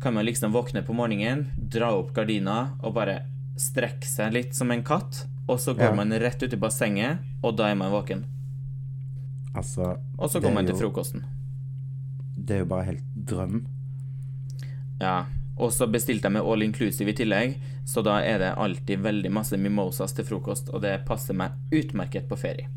kan 0.01 0.15
man 0.15 0.25
liksom 0.27 0.53
våkne 0.53 0.83
på 0.85 0.93
morgenen, 0.97 1.47
dra 1.57 1.91
opp 1.97 2.13
gardina 2.17 2.77
og 2.83 2.95
bare 2.95 3.23
strekke 3.57 4.05
seg 4.09 4.33
litt 4.37 4.55
som 4.57 4.71
en 4.71 4.83
katt. 4.85 5.27
Og 5.49 5.61
så 5.61 5.75
går 5.77 5.91
Ja. 5.91 5.95
man 5.95 6.11
rett 6.13 6.43
ut 6.43 6.53
i 6.53 6.57
bassenget, 6.57 7.19
og 7.43 7.57
da 7.57 7.69
er 7.71 7.75
man 7.77 7.93
våken. 7.93 8.25
Altså, 9.55 9.97
Og 10.19 10.29
så 10.31 10.41
går 10.41 10.53
man 10.53 10.65
man 10.65 10.67
til 10.67 10.75
frokosten. 10.77 11.25
det 12.37 12.55
er 12.57 12.59
jo 12.59 12.65
bare 12.67 12.85
helt 12.85 13.05
drøm. 13.27 13.67
Ja. 15.01 15.25
Og 15.59 15.71
så 15.73 15.87
bestilte 15.91 16.25
jeg 16.29 16.33
med 16.33 16.43
all 16.45 16.63
inclusive 16.63 17.09
i 17.09 17.13
tillegg, 17.17 17.55
så 17.89 18.03
da 18.05 18.19
er 18.21 18.39
det 18.39 18.55
alltid 18.59 19.01
veldig 19.01 19.31
masse 19.33 19.57
mimosas 19.57 20.13
til 20.13 20.25
frokost, 20.25 20.69
og 20.69 20.83
det 20.83 21.05
passer 21.07 21.33
meg 21.35 21.53
utmerket 21.73 22.29
på 22.29 22.37
ferie. 22.37 22.69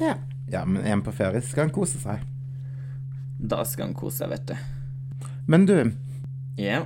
Ja. 0.00 0.14
Ja, 0.48 0.64
men 0.64 0.82
en 0.88 1.02
på 1.04 1.12
ferie 1.12 1.42
skal 1.44 1.66
han 1.66 1.74
kose 1.74 1.98
seg. 2.00 2.22
Da 3.38 3.62
skal 3.68 3.88
han 3.90 3.94
kose 3.98 4.22
seg, 4.24 4.30
vet 4.32 4.46
du. 4.46 4.54
Men 5.46 5.66
du, 5.68 5.92
Ja. 6.58 6.84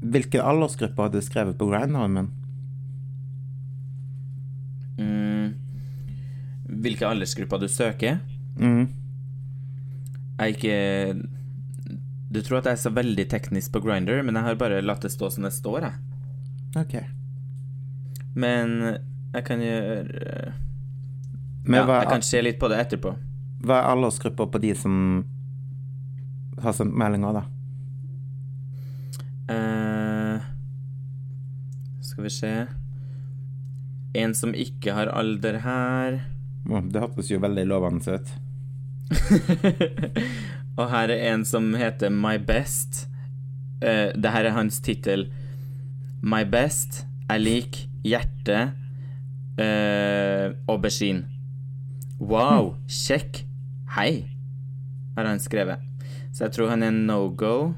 hvilken 0.00 0.40
aldersgruppe 0.40 1.02
har 1.02 1.10
du 1.10 1.20
skrevet 1.20 1.58
på 1.58 1.66
grinderen 1.70 2.12
min? 2.14 2.30
Mm. 4.98 5.54
Hvilke 6.84 7.06
aldersgrupper 7.08 7.58
du 7.62 7.68
søker? 7.68 8.20
Mm. 8.58 8.86
Jeg 10.38 10.44
er 10.44 10.52
ikke 10.54 11.28
Du 12.34 12.40
tror 12.42 12.58
at 12.60 12.66
jeg 12.70 12.72
er 12.78 12.82
så 12.82 12.90
veldig 12.94 13.24
teknisk 13.30 13.72
på 13.74 13.82
Grinder, 13.84 14.22
men 14.26 14.34
jeg 14.34 14.42
har 14.48 14.56
bare 14.58 14.80
latt 14.82 15.02
det 15.06 15.12
stå 15.14 15.28
som 15.30 15.44
det 15.46 15.52
står, 15.54 15.84
jeg. 15.86 15.94
Ok. 16.80 16.94
Men 18.34 18.72
jeg 19.34 19.44
kan 19.46 19.62
gjøre 19.62 20.43
Men 21.64 21.80
Ja, 21.80 21.86
hva, 21.88 22.00
jeg 22.02 22.10
kan 22.12 22.24
se 22.26 22.42
litt 22.44 22.60
på 22.60 22.68
det 22.68 22.80
etterpå. 22.82 23.14
Hva 23.64 23.80
er 23.80 23.90
aldersgruppa 23.94 24.46
på 24.52 24.60
de 24.60 24.74
som 24.76 24.96
har 26.60 26.76
sendt 26.76 26.96
meldinger, 26.96 27.40
da? 27.40 27.44
Uh, 29.44 30.44
skal 32.00 32.24
vi 32.24 32.30
se 32.32 32.52
En 34.16 34.32
som 34.32 34.54
ikke 34.56 34.94
har 34.96 35.10
alder 35.12 35.58
her. 35.60 36.20
Det 36.64 37.02
hørtes 37.02 37.28
jo 37.32 37.40
veldig 37.42 37.64
lovende 37.68 38.14
ut. 38.14 38.30
Og 40.78 40.86
her 40.90 41.10
er 41.12 41.26
en 41.32 41.44
som 41.44 41.72
heter 41.76 42.14
My 42.14 42.36
Best. 42.38 43.08
Uh, 43.82 44.14
det 44.14 44.32
her 44.32 44.48
er 44.48 44.56
hans 44.56 44.78
tittel. 44.84 45.26
My 46.22 46.44
Best 46.46 47.02
er 47.28 47.42
lik 47.42 47.84
hjerte 48.06 48.60
uh, 49.58 50.54
aubergine. 50.70 51.33
Wow, 52.24 52.74
kjekk. 52.88 53.42
Hei, 53.96 54.24
har 55.16 55.26
han 55.28 55.40
skrevet. 55.42 55.82
Så 56.34 56.46
jeg 56.46 56.54
tror 56.56 56.70
han 56.72 56.82
er 56.82 56.94
no 56.94 57.28
go. 57.30 57.74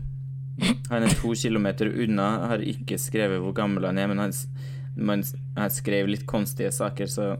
Han 0.88 1.02
er 1.04 1.12
to 1.20 1.34
kilometer 1.36 1.90
unna, 1.90 2.28
har 2.48 2.62
ikke 2.64 2.96
skrevet 3.00 3.42
hvor 3.42 3.52
gammel 3.58 3.84
han 3.90 3.98
er, 4.00 4.06
men 4.08 4.22
han, 4.22 4.32
man, 4.96 5.24
han 5.58 5.72
skrev 5.74 6.08
litt 6.08 6.24
konstige 6.30 6.70
saker, 6.72 7.10
så 7.10 7.34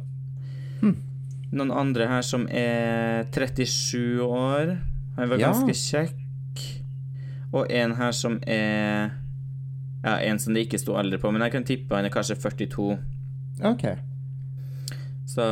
Noen 1.57 1.71
andre 1.73 2.09
her 2.11 2.25
som 2.27 2.43
er 2.51 3.23
37 3.33 4.19
år. 4.27 4.75
Han 5.17 5.29
var 5.31 5.39
Ja. 5.41 5.53
ganske 5.53 5.73
kjekk. 5.79 6.65
Og 7.55 7.71
en 7.71 7.95
her 7.97 8.13
som 8.13 8.41
er 8.47 9.13
Ja, 10.05 10.17
en 10.27 10.39
som 10.39 10.53
det 10.55 10.67
ikke 10.67 10.79
sto 10.79 10.95
alder 10.99 11.19
på, 11.23 11.31
men 11.33 11.41
jeg 11.43 11.53
kan 11.55 11.65
tippe 11.65 11.95
han 11.97 12.05
er 12.05 12.11
kanskje 12.15 12.37
42. 12.37 12.99
OK. 13.65 13.87
Så 15.27 15.47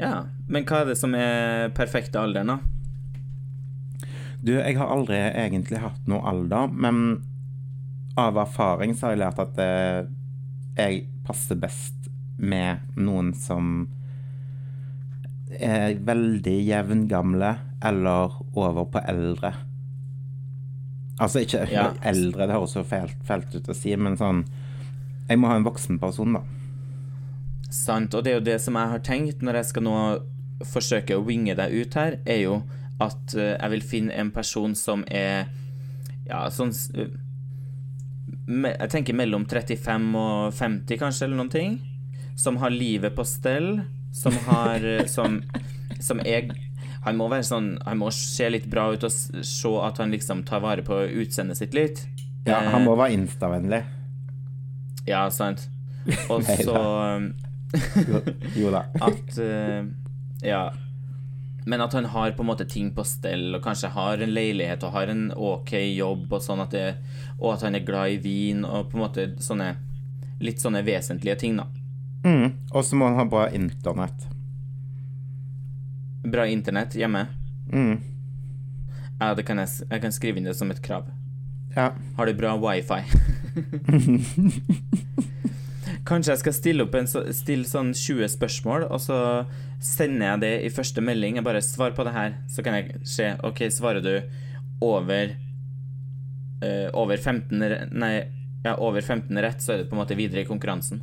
Ja. 0.00 0.24
Men 0.50 0.64
hva 0.66 0.80
er 0.82 0.90
det 0.90 0.96
som 0.98 1.14
er 1.14 1.68
perfekte 1.76 2.20
alderen, 2.20 2.50
da? 2.54 2.58
Du, 4.44 4.52
jeg 4.58 4.76
har 4.76 4.90
aldri 4.92 5.16
egentlig 5.16 5.78
hatt 5.80 6.08
noe 6.10 6.20
alder, 6.28 6.68
men 6.68 7.22
av 8.20 8.36
erfaring 8.42 8.92
så 8.94 9.06
har 9.08 9.14
jeg 9.14 9.22
lært 9.22 9.38
at 9.42 9.60
eh, 9.62 10.00
jeg 10.76 11.04
passer 11.24 11.56
best 11.58 12.10
med 12.38 12.82
noen 13.00 13.30
som 13.38 13.86
er 15.54 15.94
veldig 16.04 16.56
jevngamle 16.66 17.52
eller 17.86 18.34
over 18.58 18.88
på 18.90 19.00
eldre. 19.06 19.52
Altså 21.22 21.44
ikke 21.44 21.64
Ja. 21.70 21.92
eldre, 22.02 22.46
det 22.48 22.56
høres 22.56 22.74
jo 22.74 22.82
fælt, 22.82 23.16
fælt 23.24 23.54
ut 23.54 23.68
å 23.70 23.74
si, 23.76 23.94
men 23.96 24.16
sånn 24.18 24.44
Jeg 25.28 25.38
må 25.40 25.46
ha 25.48 25.54
en 25.56 25.64
voksen 25.64 25.96
person, 25.98 26.34
da. 26.34 26.40
Sant, 27.74 28.14
og 28.14 28.22
det 28.22 28.30
er 28.30 28.38
jo 28.38 28.46
det 28.46 28.60
som 28.62 28.76
jeg 28.78 28.92
har 28.92 29.02
tenkt 29.02 29.42
når 29.42 29.58
jeg 29.58 29.70
skal 29.72 29.84
nå 29.86 29.98
forsøke 30.70 31.16
å 31.18 31.24
winge 31.26 31.56
deg 31.58 31.74
ut 31.74 31.96
her, 31.98 32.18
er 32.22 32.44
jo 32.44 32.58
at 33.02 33.34
eh, 33.34 33.56
jeg 33.56 33.72
vil 33.72 33.84
finne 33.84 34.14
en 34.14 34.30
person 34.34 34.76
som 34.78 35.02
er 35.10 35.48
ja, 36.28 36.44
sånn 36.54 36.70
eh, 36.94 37.10
Jeg 38.46 38.90
tenker 38.92 39.16
mellom 39.18 39.48
35 39.50 40.06
og 40.20 40.54
50, 40.54 41.00
kanskje, 41.00 41.26
eller 41.26 41.40
noen 41.40 41.52
ting. 41.52 41.74
Som 42.38 42.60
har 42.62 42.72
livet 42.72 43.16
på 43.16 43.26
stell. 43.26 43.82
Som 44.14 44.38
har 44.46 44.84
eh, 44.86 45.06
Som, 45.16 45.40
som 45.98 46.22
er 46.22 46.52
Han 47.04 47.18
må 47.18 47.26
være 47.32 47.46
sånn 47.48 47.72
Han 47.84 47.98
må 48.00 48.12
se 48.14 48.46
litt 48.52 48.68
bra 48.70 48.86
ut 48.94 49.04
og 49.04 49.12
se 49.12 49.72
at 49.82 49.98
han 49.98 50.14
liksom 50.14 50.44
tar 50.46 50.62
vare 50.62 50.86
på 50.86 51.02
utseendet 51.10 51.58
sitt 51.58 51.74
litt. 51.74 52.06
Ja, 52.46 52.60
han 52.70 52.84
må 52.86 52.94
være 52.94 53.16
instavennlig. 53.16 53.82
Ja, 55.08 55.26
sant. 55.32 55.66
Og 56.32 56.44
så 56.44 56.80
Jo, 57.74 58.20
jo 58.56 58.70
da. 58.74 58.84
at 59.02 59.38
uh, 59.38 59.86
Ja. 60.42 60.72
Men 61.66 61.80
at 61.80 61.92
han 61.92 62.04
har 62.04 62.30
på 62.36 62.42
en 62.42 62.46
måte 62.50 62.64
ting 62.68 62.90
på 62.94 63.04
stell, 63.08 63.54
og 63.56 63.62
kanskje 63.64 63.88
har 63.94 64.20
en 64.20 64.34
leilighet 64.34 64.82
og 64.84 64.92
har 64.92 65.08
en 65.08 65.30
ok 65.32 65.72
jobb, 65.96 66.26
og 66.28 66.42
sånn 66.44 66.60
at 66.60 66.74
det 66.76 66.82
Og 67.38 67.54
at 67.54 67.62
han 67.64 67.74
er 67.74 67.86
glad 67.86 68.10
i 68.12 68.18
vin, 68.20 68.64
og 68.68 68.90
på 68.90 68.98
en 68.98 69.04
måte 69.06 69.24
sånne 69.40 69.70
Litt 70.44 70.60
sånne 70.60 70.82
vesentlige 70.84 71.36
ting, 71.40 71.56
da. 71.56 71.64
Mm. 72.24 72.52
Og 72.74 72.84
så 72.84 72.96
må 72.98 73.06
han 73.06 73.16
ha 73.20 73.24
bra 73.24 73.44
internett. 73.54 74.24
Bra 76.24 76.46
internett 76.50 76.94
hjemme. 76.98 77.26
Mm. 77.70 78.00
Ja, 79.20 79.30
det 79.38 79.44
kan 79.46 79.58
jeg, 79.62 79.68
jeg 79.88 80.02
kan 80.02 80.12
skrive 80.12 80.36
inn 80.40 80.48
det 80.48 80.56
som 80.58 80.70
et 80.74 80.82
krav. 80.84 81.06
Ja. 81.76 81.92
Har 82.18 82.26
du 82.26 82.34
bra 82.34 82.56
wifi? 82.58 82.98
Kanskje 86.04 86.34
jeg 86.34 86.40
skal 86.42 86.56
stille 86.56 86.84
opp 86.84 86.96
en 86.98 87.08
stille 87.08 87.64
sånn 87.64 87.94
20 87.96 88.28
spørsmål, 88.34 88.86
og 88.92 89.00
så 89.00 89.18
sender 89.80 90.34
jeg 90.34 90.42
det 90.42 90.52
i 90.66 90.72
første 90.72 91.00
melding. 91.04 91.38
Jeg 91.38 91.46
bare 91.46 91.62
svar 91.64 91.94
på 91.96 92.04
det 92.04 92.12
her, 92.12 92.36
så 92.52 92.64
kan 92.64 92.76
jeg 92.76 93.00
se. 93.08 93.30
OK, 93.46 93.64
svarer 93.72 94.04
du 94.04 94.12
over 94.84 95.32
uh, 96.60 96.88
Over 96.92 97.16
15 97.16 97.56
Nei, 97.94 98.12
ja, 98.64 98.76
over 98.76 99.00
15 99.00 99.40
rett, 99.44 99.64
så 99.64 99.74
er 99.74 99.82
det 99.82 99.88
på 99.88 99.96
en 99.96 100.02
måte 100.02 100.16
videre 100.18 100.44
i 100.44 100.48
konkurransen. 100.48 101.00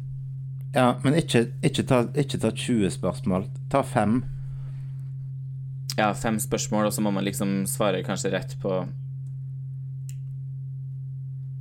Ja, 0.75 0.93
men 1.03 1.17
ikke, 1.19 1.47
ikke, 1.65 1.83
ta, 1.83 2.03
ikke 2.17 2.39
ta 2.41 2.53
20 2.53 2.93
spørsmål. 2.95 3.49
Ta 3.73 3.81
fem. 3.83 4.21
Ja, 5.97 6.13
fem 6.15 6.37
spørsmål, 6.39 6.87
og 6.87 6.93
så 6.95 7.03
må 7.03 7.11
man 7.13 7.25
liksom 7.27 7.63
svare 7.69 8.05
kanskje 8.05 8.31
rett 8.37 8.55
på 8.61 8.83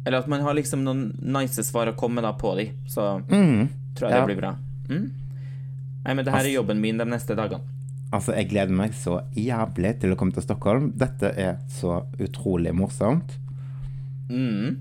Eller 0.06 0.18
at 0.22 0.28
man 0.32 0.40
har 0.40 0.54
liksom 0.56 0.80
noen 0.84 1.10
nice 1.20 1.60
svar 1.66 1.86
å 1.90 1.96
komme 1.98 2.22
da 2.24 2.32
på 2.32 2.54
de, 2.56 2.70
så 2.88 3.20
Mm. 3.28 3.68
tror 3.94 4.08
jeg 4.08 4.16
Ja. 4.16 4.26
det 4.26 4.36
blir 4.36 4.40
bra. 4.40 4.54
Mm? 4.88 5.10
Nei, 6.04 6.14
men 6.14 6.24
det 6.24 6.32
her 6.32 6.40
er 6.44 6.54
jobben 6.62 6.80
min 6.80 6.96
de 6.98 7.04
neste 7.04 7.34
dagene. 7.36 7.60
Altså, 8.12 8.32
jeg 8.34 8.48
gleder 8.48 8.72
meg 8.74 8.90
så 8.92 9.22
jævlig 9.36 10.00
til 10.00 10.12
å 10.12 10.16
komme 10.16 10.32
til 10.32 10.42
Stockholm. 10.42 10.92
Dette 10.96 11.32
er 11.38 11.56
så 11.68 12.04
utrolig 12.18 12.72
morsomt. 12.74 13.36
Mm. 14.28 14.76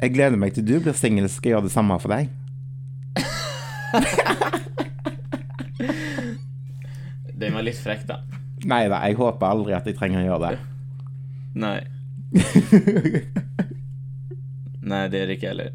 Jeg 0.00 0.12
gleder 0.14 0.36
meg 0.36 0.54
til 0.54 0.64
du 0.64 0.80
blir 0.80 0.92
singel, 0.94 1.28
skal 1.28 1.50
jeg 1.50 1.54
gjøre 1.56 1.62
det 1.68 1.72
samme 1.72 2.00
for 2.00 2.08
deg. 2.08 2.28
Den 7.38 7.52
var 7.54 7.62
litt 7.66 7.78
frekk, 7.82 8.06
da. 8.08 8.16
Nei 8.64 8.88
da, 8.88 9.00
jeg 9.06 9.16
håper 9.18 9.46
aldri 9.46 9.72
at 9.76 9.86
jeg 9.86 9.96
trenger 9.98 10.20
å 10.22 10.26
gjøre 10.30 10.50
det. 10.50 10.58
Nei. 11.54 11.80
Nei, 14.84 15.06
det 15.08 15.22
er 15.22 15.30
det 15.30 15.38
ikke 15.38 15.52
heller. 15.52 15.72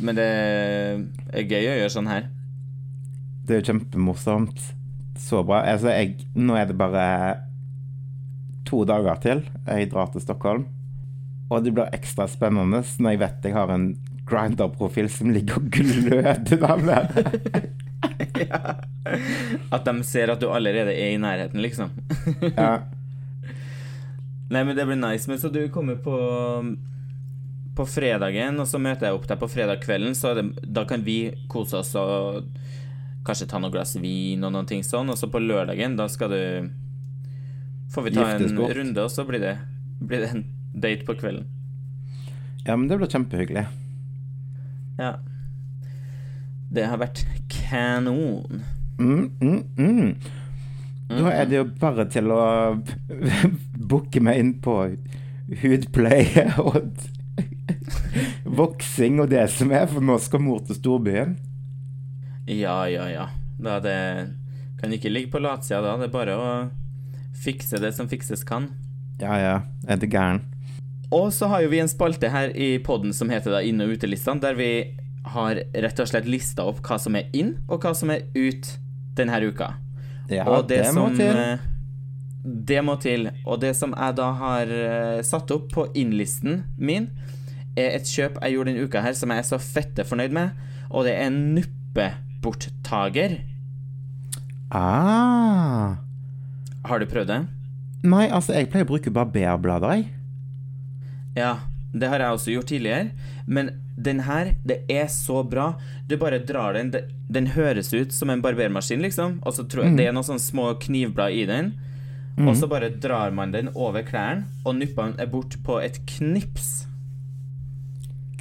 Men 0.00 0.18
det 0.18 0.26
er 0.26 1.46
gøy 1.46 1.68
å 1.68 1.78
gjøre 1.78 1.94
sånn 1.94 2.10
her. 2.10 2.28
Det 3.46 3.54
er 3.54 3.62
jo 3.62 3.68
kjempemorsomt. 3.70 4.60
Så 5.20 5.42
bra. 5.44 5.62
Altså, 5.68 5.92
jeg 5.92 6.26
Nå 6.38 6.56
er 6.56 6.70
det 6.70 6.78
bare 6.80 7.06
to 8.68 8.84
dager 8.86 9.18
til 9.20 9.42
jeg 9.66 9.90
drar 9.92 10.12
til 10.12 10.22
Stockholm. 10.24 10.68
Og 11.50 11.64
det 11.64 11.74
blir 11.74 11.90
ekstra 11.96 12.28
spennende 12.30 12.82
når 13.02 13.14
jeg 13.14 13.20
vet 13.24 13.48
jeg 13.48 13.56
har 13.56 13.72
en 13.74 13.90
Grinder-profil 14.30 15.08
som 15.10 15.32
ligger 15.34 15.58
og 15.58 15.70
gløder 15.74 16.38
der 16.46 16.84
nede. 16.86 17.24
At 19.74 19.86
de 19.88 19.94
ser 20.06 20.30
at 20.30 20.40
du 20.40 20.46
allerede 20.52 20.92
er 20.94 21.16
i 21.16 21.18
nærheten, 21.18 21.60
liksom. 21.64 21.90
Ja. 22.54 22.76
Nei, 24.52 24.62
men 24.62 24.76
det 24.76 24.86
blir 24.86 24.98
nice. 24.98 25.26
Men 25.30 25.40
så 25.42 25.50
du 25.50 25.64
kommer 25.74 25.98
på 25.98 26.14
på 27.80 27.86
fredagen, 27.88 28.60
og 28.60 28.68
så 28.68 28.80
møter 28.82 29.08
jeg 29.08 29.16
opp 29.16 29.26
deg 29.30 29.40
på 29.40 29.48
fredag 29.48 29.80
kvelden, 29.80 30.12
så 30.16 30.34
det, 30.36 30.44
da 30.68 30.84
kan 30.88 31.04
vi 31.06 31.32
kose 31.48 31.80
oss 31.80 31.94
og 31.96 32.50
kanskje 33.24 33.48
ta 33.48 33.60
noe 33.60 33.72
glass 33.72 33.94
vin 34.00 34.44
og 34.44 34.52
noen 34.52 34.68
ting 34.68 34.84
sånn, 34.84 35.08
og 35.12 35.16
så 35.16 35.30
på 35.32 35.40
lørdagen, 35.40 35.96
da 36.00 36.08
skal 36.12 36.34
du 36.34 36.44
Får 37.90 38.04
vi 38.06 38.10
ta 38.14 38.22
en 38.36 38.52
runde, 38.54 39.02
og 39.02 39.10
så 39.10 39.24
blir 39.26 39.42
det, 39.42 39.56
blir 39.98 40.20
det 40.22 40.28
en 40.30 40.44
date 40.78 41.02
på 41.02 41.16
kvelden. 41.18 41.48
ja, 42.62 42.76
men 42.76 42.86
det 42.86 43.00
blir 43.00 43.10
kjempehyggelig. 43.10 43.64
Ja. 45.00 45.16
Det 46.70 46.84
har 46.86 47.00
vært 47.00 47.24
kanon. 47.50 48.62
Mm, 49.00 49.24
mm, 49.40 49.64
mm. 49.74 50.12
Da 51.10 51.32
er 51.32 51.50
det 51.50 51.58
jo 51.58 51.64
bare 51.82 52.06
til 52.14 52.30
å 52.30 52.44
booke 53.90 54.22
meg 54.22 54.38
inn 54.38 54.52
på 54.62 54.76
hudpleie 55.64 56.46
og 56.62 56.92
voksing 58.56 59.20
og 59.22 59.30
det 59.30 59.46
som 59.52 59.70
er, 59.72 59.86
for 59.90 60.00
nå 60.04 60.16
skal 60.22 60.42
mor 60.44 60.60
til 60.66 60.76
storbyen. 60.78 61.36
Ja, 62.50 62.82
ja, 62.90 63.06
ja. 63.12 63.26
Da 63.60 63.78
det 63.84 63.96
Kan 64.80 64.92
ikke 64.96 65.10
ligge 65.12 65.30
på 65.34 65.40
latsida 65.44 65.82
da. 65.84 65.96
Det 66.00 66.06
er 66.08 66.14
bare 66.14 66.36
å 66.40 66.46
fikse 67.44 67.78
det 67.82 67.92
som 67.96 68.08
fikses 68.08 68.42
kan. 68.48 68.70
Ja 69.20 69.36
ja, 69.36 69.56
er 69.86 69.98
du 70.00 70.06
gæren? 70.08 70.40
Og 71.12 71.28
så 71.36 71.48
har 71.50 71.60
jo 71.64 71.68
vi 71.72 71.80
en 71.82 71.90
spalte 71.90 72.30
her 72.32 72.52
i 72.56 72.78
podden 72.84 73.12
som 73.12 73.28
heter 73.32 73.52
da 73.52 73.60
Inn- 73.66 73.82
og 73.84 73.92
utelistene, 73.92 74.40
der 74.40 74.54
vi 74.56 74.70
har 75.34 75.58
rett 75.74 76.00
og 76.00 76.08
slett 76.08 76.28
lista 76.30 76.64
opp 76.64 76.80
hva 76.86 76.96
som 77.02 77.16
er 77.18 77.26
inn, 77.36 77.58
og 77.68 77.82
hva 77.84 77.92
som 77.98 78.08
er 78.14 78.22
ut 78.38 78.70
denne 79.18 79.40
uka. 79.44 79.74
Ja, 80.30 80.46
og 80.48 80.68
det, 80.70 80.78
det 80.86 80.94
må 80.96 81.08
til. 81.18 81.36
eh, 81.36 81.66
Det 82.70 82.80
må 82.86 82.94
til. 83.02 83.28
Og 83.44 83.60
det 83.60 83.74
som 83.76 83.92
jeg 83.92 84.16
da 84.16 84.30
har 84.38 84.70
eh, 84.72 85.20
satt 85.26 85.50
opp 85.52 85.68
på 85.74 85.88
innlisten 85.98 86.62
min, 86.78 87.10
et 87.94 88.08
kjøp 88.08 88.38
jeg 88.42 88.54
gjorde 88.54 88.72
denne 88.72 88.84
uka 88.86 89.02
her 89.04 89.16
som 89.16 89.32
jeg 89.32 89.42
er 89.42 89.48
så 89.48 89.58
fette 89.62 90.06
fornøyd 90.06 90.34
med, 90.36 90.54
og 90.90 91.06
det 91.06 91.14
er 91.16 91.28
en 91.28 91.40
nuppeborttager. 91.56 93.40
Ah. 94.70 95.98
Har 96.86 97.02
du 97.02 97.06
prøvd 97.10 97.32
det? 97.32 97.40
Nei, 98.06 98.26
altså, 98.32 98.54
jeg 98.56 98.70
pleier 98.72 98.86
å 98.86 98.92
bruke 98.92 99.12
barberblader, 99.12 99.98
jeg. 99.98 100.08
Ja, 101.36 101.52
det 101.92 102.08
har 102.08 102.22
jeg 102.22 102.36
også 102.36 102.54
gjort 102.54 102.70
tidligere. 102.70 103.10
Men 103.46 103.74
den 104.00 104.22
her, 104.24 104.54
det 104.64 104.82
er 104.90 105.10
så 105.12 105.42
bra. 105.44 105.74
Du 106.08 106.16
bare 106.20 106.40
drar 106.42 106.78
den 106.78 106.94
Den 107.30 107.46
høres 107.54 107.92
ut 107.94 108.12
som 108.12 108.30
en 108.30 108.42
barbermaskin, 108.42 109.02
liksom. 109.02 109.40
Og 109.46 109.54
så 109.54 109.66
tror 109.68 109.84
jeg 109.84 109.96
Det 109.98 110.06
er 110.08 110.14
noen 110.16 110.26
sånne 110.26 110.42
små 110.42 110.72
knivblad 110.82 111.36
i 111.36 111.46
den. 111.46 111.74
Og 112.40 112.56
så 112.56 112.66
bare 112.70 112.88
drar 112.88 113.30
man 113.36 113.52
den 113.52 113.68
over 113.74 114.02
klærne, 114.06 114.46
og 114.64 114.78
nuppene 114.78 115.18
er 115.20 115.28
bort 115.28 115.58
på 115.64 115.76
et 115.82 116.00
knips. 116.06 116.86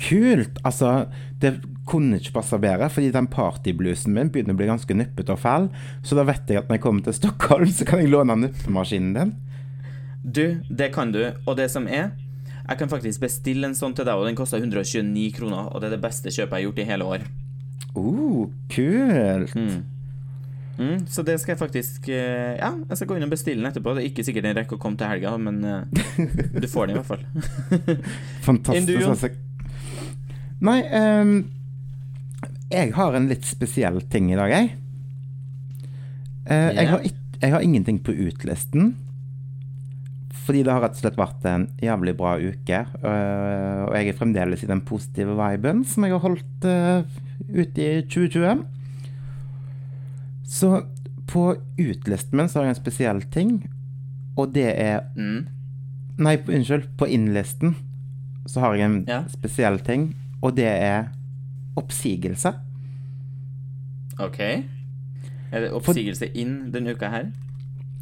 Kult! 0.09 0.57
Altså, 0.65 1.09
det 1.41 1.59
kunne 1.89 2.17
ikke 2.17 2.35
passe 2.39 2.57
bedre, 2.61 2.89
fordi 2.93 3.11
den 3.13 3.27
partybluesen 3.29 4.13
min 4.15 4.31
begynner 4.33 4.55
å 4.55 4.59
bli 4.59 4.69
ganske 4.69 4.97
nuppete 4.97 5.35
og 5.35 5.41
fæl. 5.41 5.69
Så 6.05 6.17
da 6.17 6.25
vet 6.27 6.49
jeg 6.49 6.61
at 6.61 6.69
når 6.69 6.79
jeg 6.79 6.85
kommer 6.85 7.05
til 7.05 7.17
Stockholm, 7.17 7.69
så 7.73 7.85
kan 7.87 8.01
jeg 8.01 8.11
låne 8.13 8.37
nuppemaskinen 8.43 9.13
din. 9.17 9.35
Du, 10.23 10.43
det 10.69 10.91
kan 10.95 11.13
du. 11.13 11.21
Og 11.45 11.55
det 11.57 11.69
som 11.71 11.87
er 11.87 12.11
Jeg 12.69 12.77
kan 12.77 12.89
faktisk 12.91 13.23
bestille 13.23 13.65
en 13.65 13.73
sånn 13.73 13.95
til 13.97 14.05
deg, 14.05 14.13
og 14.13 14.27
den 14.27 14.35
koster 14.37 14.61
129 14.61 15.31
kroner. 15.33 15.71
Og 15.73 15.81
det 15.81 15.87
er 15.89 15.95
det 15.95 16.03
beste 16.03 16.29
kjøpet 16.29 16.51
jeg 16.51 16.53
har 16.53 16.65
gjort 16.67 16.81
i 16.83 16.85
hele 16.85 17.07
år. 17.15 17.23
Uh, 17.95 18.43
kult! 18.69 19.55
Mm, 20.79 21.07
så 21.11 21.25
det 21.27 21.33
skal 21.41 21.51
jeg 21.51 21.59
faktisk 21.59 22.05
eh, 22.07 22.53
Ja, 22.55 22.69
jeg 22.71 22.95
skal 22.95 23.07
gå 23.09 23.17
inn 23.17 23.25
og 23.25 23.33
bestille 23.33 23.59
den 23.59 23.67
etterpå. 23.67 23.97
Det 23.97 24.03
er 24.03 24.11
ikke 24.13 24.23
sikkert 24.23 24.45
den 24.47 24.55
rekker 24.55 24.77
å 24.77 24.79
komme 24.79 25.01
til 25.01 25.09
helga, 25.11 25.33
men 25.41 25.57
eh, 25.65 26.05
du 26.55 26.67
får 26.71 26.87
den 26.87 26.95
i 26.95 27.01
hvert 27.01 27.09
fall. 27.09 27.25
Fantastisk. 28.47 28.77
Enn 28.77 28.87
du, 28.87 28.93
Jon? 28.95 29.11
altså. 29.11 29.33
Nei, 30.65 30.79
um, 30.91 31.33
jeg 32.69 32.91
har 32.97 33.15
en 33.15 33.29
litt 33.31 33.45
spesiell 33.47 34.01
ting 34.11 34.27
i 34.33 34.37
dag, 34.37 34.51
jeg. 34.51 34.73
Eh, 36.49 36.71
jeg, 36.75 36.89
har 36.91 37.05
jeg 37.39 37.53
har 37.53 37.63
ingenting 37.63 38.01
på 38.03 38.11
utlisten. 38.27 38.91
Fordi 40.43 40.63
det 40.65 40.73
har 40.73 40.81
rett 40.81 40.97
og 40.97 41.01
slett 41.03 41.17
vært 41.19 41.45
en 41.45 41.67
jævlig 41.81 42.15
bra 42.17 42.33
uke. 42.41 42.79
Uh, 43.03 43.85
og 43.87 43.93
jeg 43.95 44.09
er 44.11 44.17
fremdeles 44.17 44.63
i 44.65 44.69
den 44.69 44.81
positive 44.85 45.35
viben 45.37 45.83
som 45.85 46.05
jeg 46.05 46.15
har 46.15 46.23
holdt 46.25 46.65
uh, 46.65 47.19
ute 47.53 47.85
i 47.85 47.99
2020. 48.09 48.63
Så 50.49 50.71
på 51.29 51.43
utlisten 51.77 52.39
min 52.39 52.49
så 52.49 52.59
har 52.59 52.69
jeg 52.69 52.75
en 52.75 52.81
spesiell 52.81 53.19
ting, 53.29 53.51
og 54.35 54.53
det 54.55 54.71
er 54.73 55.03
Mm. 55.15 55.45
Nei, 56.19 56.33
unnskyld. 56.35 56.89
På 56.99 57.07
innlisten 57.07 57.77
så 58.49 58.59
har 58.65 58.73
jeg 58.75 58.89
en 58.89 59.05
Ja. 59.07 59.21
spesiell 59.31 59.77
ting, 59.85 60.09
og 60.41 60.55
det 60.57 60.67
er 60.67 61.09
oppsigelse. 61.79 62.53
OK. 64.19 64.39
Er 65.49 65.63
det 65.63 65.71
oppsigelse 65.73 66.29
inn 66.37 66.69
denne 66.73 66.93
uka 66.93 67.09
her? 67.09 67.29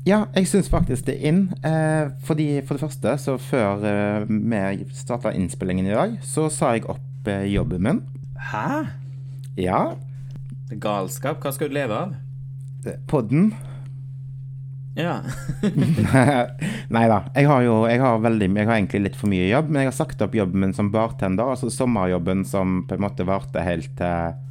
Ja, 0.08 0.24
jeg 0.36 0.48
syns 0.48 0.70
faktisk 0.72 1.08
det 1.08 1.18
er 1.18 1.32
inn. 1.32 1.42
Eh, 1.68 2.12
fordi 2.24 2.62
For 2.66 2.78
det 2.78 2.84
første, 2.86 3.18
så 3.18 3.38
før 3.38 3.84
eh, 3.84 4.28
vi 4.30 4.86
starta 4.96 5.34
innspillingen 5.36 5.86
i 5.86 5.96
dag, 5.96 6.18
så 6.24 6.48
sa 6.50 6.72
jeg 6.76 6.88
opp 6.88 7.28
eh, 7.28 7.48
jobben 7.52 7.84
min. 7.84 8.04
Hæ? 8.52 8.86
Ja, 9.58 9.98
galskap. 10.76 11.42
Hva 11.42 11.52
skal 11.52 11.70
du 11.70 11.74
leve 11.74 11.96
av? 11.96 12.16
podden. 13.08 13.54
Ja. 14.98 15.20
Nei 16.96 17.04
da. 17.10 17.20
Jeg 17.36 17.46
har 17.46 17.62
jo 17.62 17.76
jeg 17.86 18.02
har 18.02 18.24
veldig, 18.24 18.50
jeg 18.58 18.70
har 18.70 18.80
egentlig 18.80 19.04
litt 19.06 19.20
for 19.20 19.30
mye 19.30 19.46
jobb, 19.52 19.70
men 19.70 19.84
jeg 19.84 19.92
har 19.92 19.98
sagt 20.00 20.24
opp 20.26 20.36
jobben 20.38 20.64
min 20.66 20.74
som 20.74 20.90
bartender. 20.94 21.54
Altså 21.54 21.70
sommerjobben 21.74 22.44
som 22.50 22.82
på 22.90 22.98
en 22.98 23.06
måte 23.06 23.28
varte 23.28 23.66
helt 23.66 23.94
til 24.00 24.42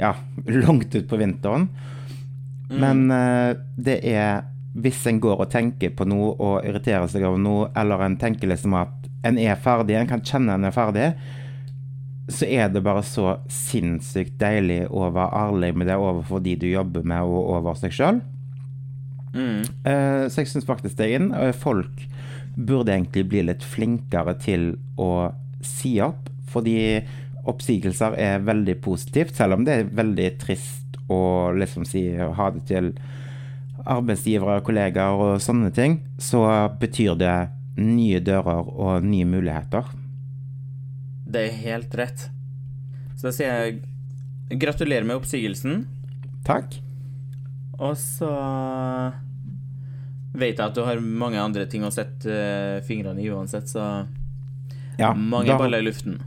ja, 0.00 0.14
langt 0.64 0.94
ut 0.96 1.08
på 1.10 1.20
vinteren. 1.20 1.68
Men 2.74 3.06
eh, 3.12 3.54
det 3.76 4.00
er 4.08 4.46
hvis 4.74 5.04
en 5.06 5.20
går 5.22 5.44
og 5.44 5.50
tenker 5.52 5.92
på 5.94 6.06
noe 6.08 6.32
og 6.42 6.66
irriterer 6.66 7.06
seg 7.10 7.26
over 7.28 7.38
noe, 7.38 7.68
eller 7.78 8.02
en 8.02 8.16
tenker 8.18 8.50
liksom 8.50 8.74
at 8.74 9.04
en 9.24 9.38
er 9.38 9.60
ferdig, 9.60 9.94
en 9.96 10.10
kan 10.10 10.24
kjenne 10.24 10.56
en 10.56 10.66
er 10.66 10.74
ferdig, 10.74 11.12
så 12.32 12.48
er 12.48 12.72
det 12.72 12.82
bare 12.82 13.04
så 13.06 13.36
sinnssykt 13.52 14.38
deilig 14.40 14.86
å 14.88 15.10
være 15.12 15.44
ærlig 15.44 15.70
med 15.76 15.90
det 15.92 15.98
overfor 16.00 16.42
de 16.42 16.56
du 16.58 16.66
jobber 16.70 17.04
med, 17.06 17.22
og 17.22 17.52
over 17.58 17.78
seg 17.78 17.94
sjøl. 17.94 18.22
Mm. 19.34 19.64
Eh, 19.84 20.26
Så 20.30 20.40
jeg 20.42 20.52
syns 20.52 20.66
faktisk 20.68 20.96
det 20.96 21.08
er 21.10 21.18
inn. 21.18 21.32
Folk 21.58 22.06
burde 22.54 22.94
egentlig 22.94 23.26
bli 23.28 23.42
litt 23.48 23.64
flinkere 23.66 24.36
til 24.38 24.76
å 24.96 25.32
si 25.64 25.96
opp, 26.04 26.28
fordi 26.46 27.02
oppsigelser 27.50 28.14
er 28.16 28.44
veldig 28.46 28.76
positivt, 28.84 29.34
selv 29.36 29.58
om 29.58 29.64
det 29.66 29.74
er 29.74 29.90
veldig 29.90 30.28
trist 30.40 30.96
å 31.10 31.50
liksom 31.52 31.84
si 31.84 32.06
ha 32.16 32.46
det 32.54 32.62
til 32.70 32.92
arbeidsgivere, 33.84 34.62
kollegaer 34.64 35.18
og 35.20 35.42
sånne 35.44 35.72
ting, 35.74 35.98
så 36.16 36.44
betyr 36.80 37.18
det 37.20 37.34
nye 37.76 38.20
dører 38.24 38.70
og 38.70 39.04
nye 39.04 39.26
muligheter. 39.28 39.90
Det 41.26 41.42
er 41.48 41.60
helt 41.64 41.94
rett. 41.98 42.28
Så 43.18 43.28
da 43.28 43.34
sier 43.34 43.52
jeg 43.66 44.58
gratulerer 44.62 45.04
med 45.08 45.18
oppsigelsen. 45.18 45.84
Takk. 46.46 46.78
Og 47.78 47.96
så 47.98 48.28
vet 50.34 50.58
jeg 50.58 50.66
at 50.66 50.74
du 50.76 50.82
har 50.86 51.00
mange 51.00 51.38
andre 51.40 51.66
ting 51.70 51.84
å 51.86 51.92
sette 51.94 52.30
eh, 52.30 52.80
fingrene 52.86 53.22
i 53.22 53.30
uansett, 53.30 53.68
så 53.70 53.84
Ja, 54.98 55.12
mange 55.14 55.46
da- 55.52 55.58
baller 55.58 55.82
i 55.82 55.88
luften. 55.88 56.20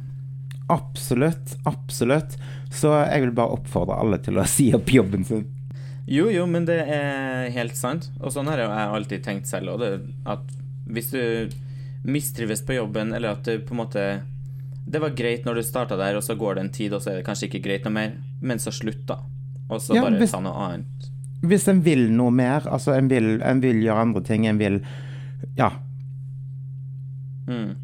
Absolutt. 0.69 1.55
Absolutt. 1.65 2.35
Så 2.71 2.91
jeg 3.07 3.21
vil 3.23 3.31
bare 3.35 3.55
oppfordre 3.55 3.95
alle 4.01 4.17
til 4.19 4.37
å 4.39 4.45
si 4.57 4.69
opp 4.75 4.91
jobben 4.91 5.23
sin. 5.27 5.45
Jo, 6.07 6.29
jo, 6.31 6.45
men 6.47 6.65
det 6.67 6.79
er 6.87 7.49
helt 7.51 7.75
sant. 7.75 8.09
Og 8.23 8.31
sånn 8.31 8.47
har 8.47 8.61
jeg 8.63 8.71
alltid 8.71 9.23
tenkt 9.25 9.47
selv 9.47 9.73
òg, 9.75 9.83
at 10.27 10.43
hvis 10.87 11.11
du 11.11 11.49
mistrives 12.07 12.61
på 12.63 12.77
jobben, 12.77 13.11
eller 13.15 13.35
at 13.35 13.43
det 13.43 13.65
på 13.67 13.73
en 13.75 13.81
måte 13.81 14.03
Det 14.87 15.01
var 15.03 15.09
greit 15.11 15.43
når 15.43 15.55
du 15.59 15.63
starta 15.67 15.97
der, 15.99 16.15
og 16.15 16.23
så 16.23 16.37
går 16.39 16.55
det 16.55 16.61
en 16.63 16.69
tid, 16.71 16.93
og 16.95 17.01
så 17.03 17.11
er 17.11 17.15
det 17.19 17.25
kanskje 17.27 17.49
ikke 17.49 17.59
greit 17.65 17.83
noe 17.83 17.91
mer, 17.91 18.13
men 18.39 18.57
så 18.63 18.71
slutt, 18.71 19.01
da. 19.09 19.17
Og 19.69 19.81
så 19.83 19.95
Ja, 19.97 20.01
bare 20.05 20.15
hvis- 20.21 20.31
ta 20.31 20.39
noe 20.39 20.53
annet. 20.55 21.09
Hvis 21.41 21.67
en 21.69 21.83
vil 21.85 22.07
noe 22.11 22.31
mer, 22.33 22.65
altså 22.71 22.95
en 22.97 23.09
vil, 23.11 23.41
en 23.45 23.59
vil 23.61 23.81
gjøre 23.83 24.01
andre 24.07 24.23
ting, 24.25 24.47
en 24.47 24.57
vil 24.59 24.81
Ja, 25.57 25.69
Mm. 27.47 27.75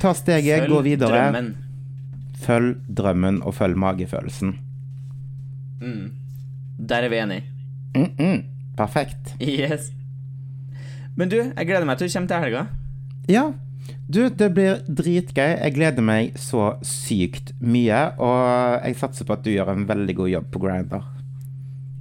ta 0.00 0.14
steget, 0.14 0.68
gå 0.68 0.80
videre. 0.82 1.10
drømmen. 1.10 1.54
Følg 2.40 2.76
drømmen 2.96 3.42
og 3.42 3.54
følg 3.54 3.76
magefølelsen. 3.76 4.56
Mm. 5.80 6.10
Der 6.88 6.96
er 6.96 7.08
vi 7.08 7.16
enige. 7.18 7.44
Mm 7.94 8.10
-mm. 8.18 8.42
Perfekt. 8.76 9.36
Yes. 9.40 9.92
Men 11.16 11.28
du, 11.28 11.36
jeg 11.36 11.66
gleder 11.66 11.84
meg 11.84 11.98
til 11.98 12.08
du 12.08 12.12
kommer 12.12 12.28
til 12.28 12.36
helga. 12.36 12.66
Ja, 13.28 13.52
du, 14.12 14.28
det 14.28 14.54
blir 14.54 14.80
dritgøy. 14.88 15.56
Jeg 15.62 15.74
gleder 15.74 16.02
meg 16.02 16.32
så 16.38 16.76
sykt 16.82 17.52
mye, 17.60 18.18
og 18.18 18.80
jeg 18.86 18.96
satser 18.96 19.24
på 19.24 19.32
at 19.32 19.44
du 19.44 19.50
gjør 19.50 19.72
en 19.72 19.88
veldig 19.88 20.16
god 20.16 20.28
jobb 20.28 20.50
på 20.50 20.58
Grinder. 20.58 21.04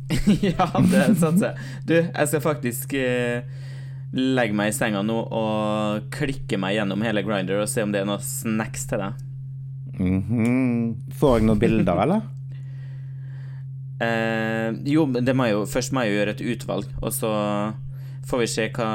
ja, 0.42 0.68
det 0.90 1.04
satser 1.20 1.52
jeg. 1.52 1.68
Du, 1.86 1.94
jeg 2.00 2.30
skal 2.32 2.42
faktisk 2.44 2.94
eh, 2.98 3.46
legge 4.16 4.58
meg 4.58 4.72
i 4.72 4.76
senga 4.76 5.04
nå 5.06 5.18
og 5.22 6.10
klikke 6.14 6.58
meg 6.62 6.80
gjennom 6.80 7.04
hele 7.06 7.22
Grinder 7.26 7.62
og 7.62 7.70
se 7.70 7.86
om 7.86 7.94
det 7.94 8.02
er 8.02 8.10
noen 8.10 8.24
snacks 8.26 8.88
til 8.90 9.04
deg. 9.04 9.22
Mhm. 10.00 11.14
Får 11.20 11.40
jeg 11.40 11.50
noen 11.50 11.62
bilder, 11.62 12.02
eller? 12.06 12.26
Eh, 14.00 14.70
jo, 14.88 15.06
men 15.12 15.26
det 15.28 15.34
må 15.36 15.50
jeg 15.50 15.58
jo 15.58 15.64
Først 15.68 15.92
må 15.92 16.06
jeg 16.08 16.14
gjøre 16.16 16.34
et 16.38 16.44
utvalg, 16.54 16.86
og 17.04 17.12
så 17.12 17.32
får 18.30 18.44
vi 18.44 18.48
se 18.48 18.68
hva, 18.78 18.90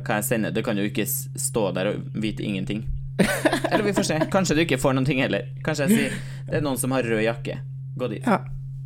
hva 0.00 0.16
jeg 0.18 0.26
sender. 0.26 0.54
Du 0.56 0.62
kan 0.66 0.78
jo 0.80 0.86
ikke 0.88 1.06
stå 1.08 1.68
der 1.76 1.92
og 1.92 2.20
vite 2.20 2.44
ingenting. 2.46 2.84
Eller 3.20 3.84
vi 3.84 3.92
får 3.96 4.06
se. 4.08 4.16
Kanskje 4.32 4.56
du 4.56 4.62
ikke 4.64 4.80
får 4.80 4.96
noen 4.96 5.08
ting 5.08 5.20
heller. 5.20 5.50
Kanskje 5.64 5.86
jeg 5.88 5.96
sier 5.98 6.14
det 6.48 6.60
er 6.60 6.64
noen 6.64 6.80
som 6.80 6.92
har 6.96 7.04
rød 7.04 7.20
jakke. 7.24 7.60
Gå 8.00 8.08
dit. 8.12 8.24
Ja. 8.24 8.40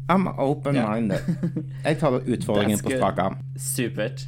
I'm 0.08 0.28
open-minded. 0.38 1.20
Jeg 1.86 1.98
tar 2.00 2.18
utfordringen 2.20 2.78
på 2.78 2.92
strak 2.92 3.18
arm. 3.18 3.38
Supert. 3.56 4.26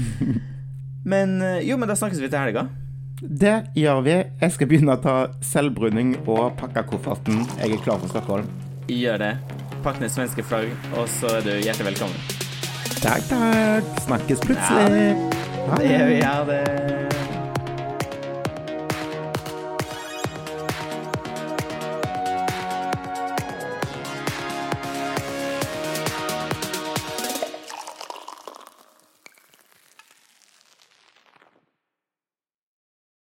men 1.12 1.42
eh, 1.42 1.60
jo, 1.68 1.76
men 1.76 1.88
da 1.90 1.96
snakkes 1.98 2.20
vi 2.22 2.30
til 2.30 2.40
helga. 2.40 2.68
Det 3.20 3.56
gjør 3.76 4.00
vi. 4.06 4.16
Jeg 4.40 4.54
skal 4.54 4.70
begynne 4.70 4.96
å 4.96 5.02
ta 5.04 5.16
selvbruning 5.44 6.14
og 6.24 6.54
pakke 6.60 6.86
kofferten. 6.88 7.42
Jeg 7.60 7.76
er 7.76 7.84
klar 7.84 8.00
for 8.00 8.12
Stockholm. 8.12 8.48
Gjør 8.88 9.20
det. 9.20 9.34
Pakk 9.84 10.00
ned 10.00 10.12
svenske 10.12 10.44
flagg, 10.44 10.72
og 10.96 11.08
så 11.12 11.36
er 11.40 11.44
du 11.44 11.52
hjertelig 11.58 11.92
velkommen. 11.92 12.24
Takk, 13.00 13.28
takk. 13.28 13.92
Snakkes 14.06 14.42
plutselig. 14.44 15.12
Ja. 15.12 15.76
Det 15.76 15.92
gjør 15.92 16.10
vi. 16.14 16.18
Ha 16.24 16.40
det. 16.48 16.99